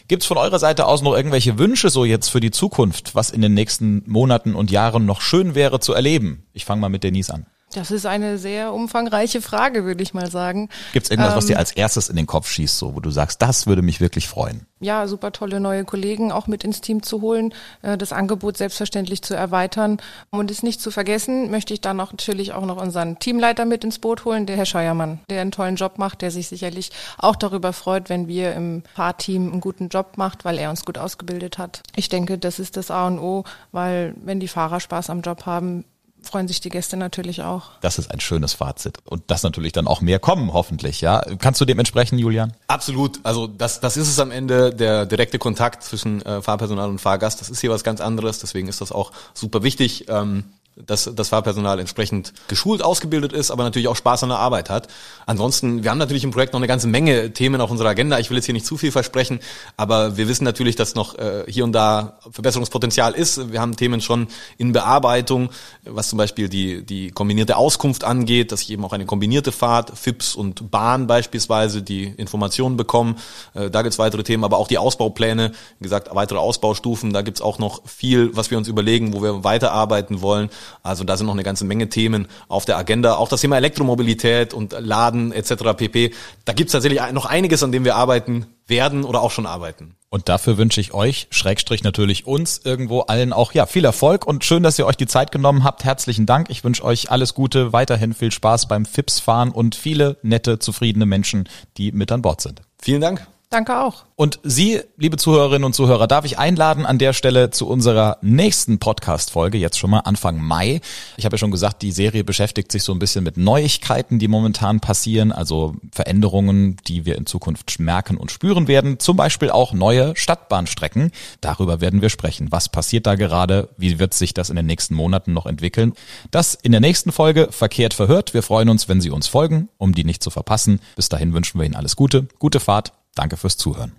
Gibt's 0.07 0.25
von 0.25 0.37
eurer 0.37 0.57
Seite 0.57 0.87
aus 0.87 1.03
noch 1.03 1.15
irgendwelche 1.15 1.59
Wünsche 1.59 1.91
so 1.91 2.03
jetzt 2.03 2.29
für 2.29 2.39
die 2.39 2.49
Zukunft, 2.49 3.13
was 3.13 3.29
in 3.29 3.41
den 3.41 3.53
nächsten 3.53 4.03
Monaten 4.07 4.55
und 4.55 4.71
Jahren 4.71 5.05
noch 5.05 5.21
schön 5.21 5.53
wäre 5.53 5.79
zu 5.79 5.93
erleben? 5.93 6.47
Ich 6.53 6.65
fange 6.65 6.81
mal 6.81 6.89
mit 6.89 7.03
Denise 7.03 7.31
an. 7.31 7.45
Das 7.73 7.91
ist 7.91 8.05
eine 8.05 8.39
sehr 8.39 8.73
umfangreiche 8.73 9.41
Frage, 9.41 9.85
würde 9.85 10.01
ich 10.01 10.13
mal 10.13 10.31
sagen. 10.31 10.69
Gibt 10.91 11.05
es 11.05 11.11
irgendwas, 11.11 11.33
ähm, 11.33 11.37
was 11.37 11.45
dir 11.45 11.59
als 11.59 11.71
erstes 11.71 12.09
in 12.09 12.15
den 12.15 12.25
Kopf 12.25 12.49
schießt, 12.49 12.77
so 12.77 12.95
wo 12.95 12.99
du 12.99 13.11
sagst, 13.11 13.41
das 13.41 13.67
würde 13.67 13.83
mich 13.83 14.01
wirklich 14.01 14.27
freuen? 14.27 14.65
Ja, 14.79 15.07
super 15.07 15.31
tolle 15.31 15.59
neue 15.59 15.83
Kollegen 15.83 16.31
auch 16.31 16.47
mit 16.47 16.63
ins 16.63 16.81
Team 16.81 17.03
zu 17.03 17.21
holen, 17.21 17.53
äh, 17.81 17.97
das 17.97 18.11
Angebot 18.11 18.57
selbstverständlich 18.57 19.21
zu 19.21 19.35
erweitern. 19.35 19.97
Und 20.31 20.49
es 20.49 20.63
nicht 20.63 20.81
zu 20.81 20.89
vergessen, 20.89 21.51
möchte 21.51 21.73
ich 21.73 21.81
dann 21.81 21.97
noch 21.97 22.11
natürlich 22.11 22.53
auch 22.53 22.65
noch 22.65 22.81
unseren 22.81 23.19
Teamleiter 23.19 23.65
mit 23.65 23.83
ins 23.83 23.99
Boot 23.99 24.25
holen, 24.25 24.47
der 24.47 24.57
Herr 24.57 24.65
Scheuermann, 24.65 25.19
der 25.29 25.41
einen 25.41 25.51
tollen 25.51 25.75
Job 25.75 25.99
macht, 25.99 26.21
der 26.21 26.31
sich 26.31 26.47
sicherlich 26.47 26.91
auch 27.17 27.35
darüber 27.35 27.73
freut, 27.73 28.09
wenn 28.09 28.27
wir 28.27 28.53
im 28.53 28.83
Fahrteam 28.95 29.51
einen 29.51 29.61
guten 29.61 29.89
Job 29.89 30.13
macht, 30.17 30.43
weil 30.43 30.57
er 30.57 30.71
uns 30.71 30.85
gut 30.85 30.97
ausgebildet 30.97 31.57
hat. 31.59 31.83
Ich 31.95 32.09
denke, 32.09 32.39
das 32.39 32.57
ist 32.57 32.77
das 32.77 32.89
A 32.89 33.05
und 33.05 33.19
O, 33.19 33.43
weil 33.71 34.15
wenn 34.23 34.39
die 34.39 34.47
Fahrer 34.47 34.79
Spaß 34.79 35.09
am 35.09 35.21
Job 35.21 35.45
haben, 35.45 35.83
freuen 36.21 36.47
sich 36.47 36.61
die 36.61 36.69
Gäste 36.69 36.97
natürlich 36.97 37.41
auch. 37.41 37.71
Das 37.81 37.97
ist 37.97 38.11
ein 38.11 38.19
schönes 38.19 38.53
Fazit. 38.53 38.99
Und 39.05 39.23
das 39.27 39.43
natürlich 39.43 39.71
dann 39.71 39.87
auch 39.87 40.01
mehr 40.01 40.19
kommen, 40.19 40.53
hoffentlich, 40.53 41.01
ja. 41.01 41.21
Kannst 41.39 41.61
du 41.61 41.65
dem 41.65 41.79
entsprechen, 41.79 42.17
Julian? 42.19 42.53
Absolut. 42.67 43.19
Also 43.23 43.47
das, 43.47 43.79
das 43.79 43.97
ist 43.97 44.07
es 44.07 44.19
am 44.19 44.31
Ende, 44.31 44.73
der 44.73 45.05
direkte 45.05 45.39
Kontakt 45.39 45.83
zwischen 45.83 46.21
äh, 46.23 46.41
Fahrpersonal 46.41 46.89
und 46.89 46.99
Fahrgast. 46.99 47.41
Das 47.41 47.49
ist 47.49 47.61
hier 47.61 47.69
was 47.69 47.83
ganz 47.83 48.01
anderes, 48.01 48.39
deswegen 48.39 48.67
ist 48.67 48.81
das 48.81 48.91
auch 48.91 49.11
super 49.33 49.63
wichtig. 49.63 50.05
Ähm, 50.09 50.45
dass 50.85 51.09
das 51.13 51.29
Fahrpersonal 51.29 51.79
entsprechend 51.79 52.33
geschult, 52.47 52.81
ausgebildet 52.81 53.33
ist, 53.33 53.51
aber 53.51 53.63
natürlich 53.63 53.87
auch 53.87 53.95
Spaß 53.95 54.23
an 54.23 54.29
der 54.29 54.39
Arbeit 54.39 54.69
hat. 54.69 54.87
Ansonsten, 55.25 55.83
wir 55.83 55.91
haben 55.91 55.97
natürlich 55.97 56.23
im 56.23 56.31
Projekt 56.31 56.53
noch 56.53 56.59
eine 56.59 56.67
ganze 56.67 56.87
Menge 56.87 57.33
Themen 57.33 57.61
auf 57.61 57.69
unserer 57.69 57.89
Agenda. 57.89 58.19
Ich 58.19 58.29
will 58.29 58.37
jetzt 58.37 58.45
hier 58.45 58.53
nicht 58.53 58.65
zu 58.65 58.77
viel 58.77 58.91
versprechen, 58.91 59.39
aber 59.77 60.17
wir 60.17 60.27
wissen 60.27 60.43
natürlich, 60.43 60.75
dass 60.75 60.95
noch 60.95 61.17
äh, 61.17 61.43
hier 61.47 61.63
und 61.63 61.73
da 61.73 62.19
Verbesserungspotenzial 62.31 63.13
ist. 63.13 63.51
Wir 63.51 63.59
haben 63.59 63.75
Themen 63.75 64.01
schon 64.01 64.27
in 64.57 64.71
Bearbeitung, 64.71 65.49
was 65.83 66.09
zum 66.09 66.17
Beispiel 66.17 66.49
die, 66.49 66.85
die 66.85 67.11
kombinierte 67.11 67.57
Auskunft 67.57 68.03
angeht, 68.03 68.51
dass 68.51 68.61
ich 68.61 68.71
eben 68.71 68.85
auch 68.85 68.93
eine 68.93 69.05
kombinierte 69.05 69.51
Fahrt, 69.51 69.97
FIPS 69.97 70.35
und 70.35 70.71
Bahn 70.71 71.07
beispielsweise, 71.07 71.81
die 71.81 72.03
Informationen 72.03 72.77
bekommen. 72.77 73.17
Äh, 73.53 73.69
da 73.69 73.81
gibt's 73.81 73.99
weitere 73.99 74.23
Themen, 74.23 74.43
aber 74.43 74.57
auch 74.57 74.67
die 74.67 74.77
Ausbaupläne, 74.77 75.51
wie 75.79 75.83
gesagt, 75.83 76.09
weitere 76.13 76.39
Ausbaustufen. 76.39 77.11
Da 77.11 77.21
gibt's 77.21 77.41
auch 77.41 77.59
noch 77.59 77.85
viel, 77.85 78.35
was 78.35 78.49
wir 78.49 78.57
uns 78.57 78.67
überlegen, 78.67 79.13
wo 79.13 79.21
wir 79.21 79.43
weiterarbeiten 79.43 80.21
wollen. 80.21 80.49
Also 80.83 81.03
da 81.03 81.17
sind 81.17 81.27
noch 81.27 81.33
eine 81.33 81.43
ganze 81.43 81.65
Menge 81.65 81.89
Themen 81.89 82.27
auf 82.47 82.65
der 82.65 82.77
Agenda. 82.77 83.15
Auch 83.15 83.29
das 83.29 83.41
Thema 83.41 83.57
Elektromobilität 83.57 84.53
und 84.53 84.75
Laden 84.77 85.31
etc. 85.31 85.75
pp. 85.75 86.13
Da 86.45 86.53
gibt's 86.53 86.73
tatsächlich 86.73 87.01
noch 87.11 87.25
einiges, 87.25 87.63
an 87.63 87.71
dem 87.71 87.85
wir 87.85 87.95
arbeiten 87.95 88.47
werden 88.67 89.03
oder 89.03 89.21
auch 89.21 89.31
schon 89.31 89.45
arbeiten. 89.45 89.95
Und 90.09 90.27
dafür 90.27 90.57
wünsche 90.57 90.81
ich 90.81 90.93
euch, 90.93 91.27
Schrägstrich 91.29 91.83
natürlich 91.83 92.25
uns, 92.25 92.61
irgendwo 92.63 93.01
allen 93.01 93.31
auch 93.31 93.53
ja 93.53 93.67
viel 93.67 93.85
Erfolg 93.85 94.25
und 94.25 94.43
schön, 94.43 94.63
dass 94.63 94.79
ihr 94.79 94.87
euch 94.87 94.97
die 94.97 95.05
Zeit 95.05 95.31
genommen 95.31 95.63
habt. 95.63 95.83
Herzlichen 95.83 96.25
Dank. 96.25 96.49
Ich 96.49 96.63
wünsche 96.63 96.83
euch 96.83 97.11
alles 97.11 97.35
Gute, 97.35 97.73
weiterhin 97.73 98.13
viel 98.13 98.31
Spaß 98.31 98.67
beim 98.67 98.85
FIPS 98.85 99.19
fahren 99.19 99.51
und 99.51 99.75
viele 99.75 100.17
nette, 100.23 100.57
zufriedene 100.57 101.05
Menschen, 101.05 101.47
die 101.77 101.91
mit 101.91 102.11
an 102.11 102.23
Bord 102.23 102.41
sind. 102.41 102.61
Vielen 102.81 103.01
Dank. 103.01 103.27
Danke 103.51 103.79
auch. 103.79 104.05
Und 104.15 104.39
Sie, 104.43 104.79
liebe 104.97 105.17
Zuhörerinnen 105.17 105.63
und 105.63 105.73
Zuhörer, 105.73 106.05
darf 106.05 106.23
ich 106.23 106.37
einladen 106.37 106.85
an 106.85 106.99
der 106.99 107.13
Stelle 107.13 107.49
zu 107.49 107.67
unserer 107.67 108.19
nächsten 108.21 108.77
Podcast-Folge, 108.77 109.57
jetzt 109.57 109.79
schon 109.79 109.89
mal 109.89 110.01
Anfang 110.01 110.39
Mai. 110.39 110.81
Ich 111.17 111.25
habe 111.25 111.33
ja 111.33 111.39
schon 111.39 111.49
gesagt, 111.49 111.81
die 111.81 111.91
Serie 111.91 112.23
beschäftigt 112.23 112.71
sich 112.71 112.83
so 112.83 112.91
ein 112.91 112.99
bisschen 112.99 113.23
mit 113.23 113.37
Neuigkeiten, 113.37 114.19
die 114.19 114.27
momentan 114.27 114.81
passieren, 114.81 115.31
also 115.31 115.73
Veränderungen, 115.91 116.77
die 116.85 117.07
wir 117.07 117.17
in 117.17 117.25
Zukunft 117.25 117.79
merken 117.79 118.17
und 118.17 118.29
spüren 118.29 118.67
werden. 118.67 118.99
Zum 118.99 119.17
Beispiel 119.17 119.49
auch 119.49 119.73
neue 119.73 120.15
Stadtbahnstrecken. 120.15 121.11
Darüber 121.41 121.81
werden 121.81 122.03
wir 122.03 122.09
sprechen. 122.09 122.51
Was 122.51 122.69
passiert 122.69 123.07
da 123.07 123.15
gerade? 123.15 123.69
Wie 123.77 123.97
wird 123.97 124.13
sich 124.13 124.35
das 124.35 124.51
in 124.51 124.57
den 124.57 124.67
nächsten 124.67 124.93
Monaten 124.93 125.33
noch 125.33 125.47
entwickeln? 125.47 125.93
Das 126.29 126.53
in 126.53 126.71
der 126.71 126.81
nächsten 126.81 127.11
Folge 127.11 127.47
Verkehrt 127.49 127.95
verhört. 127.95 128.35
Wir 128.35 128.43
freuen 128.43 128.69
uns, 128.69 128.87
wenn 128.87 129.01
Sie 129.01 129.09
uns 129.09 129.27
folgen, 129.27 129.69
um 129.79 129.95
die 129.95 130.03
nicht 130.03 130.21
zu 130.21 130.29
verpassen. 130.29 130.81
Bis 130.95 131.09
dahin 131.09 131.33
wünschen 131.33 131.59
wir 131.59 131.65
Ihnen 131.65 131.75
alles 131.75 131.95
Gute, 131.95 132.27
gute 132.37 132.59
Fahrt 132.59 132.93
Danke 133.15 133.37
fürs 133.37 133.57
Zuhören. 133.57 133.97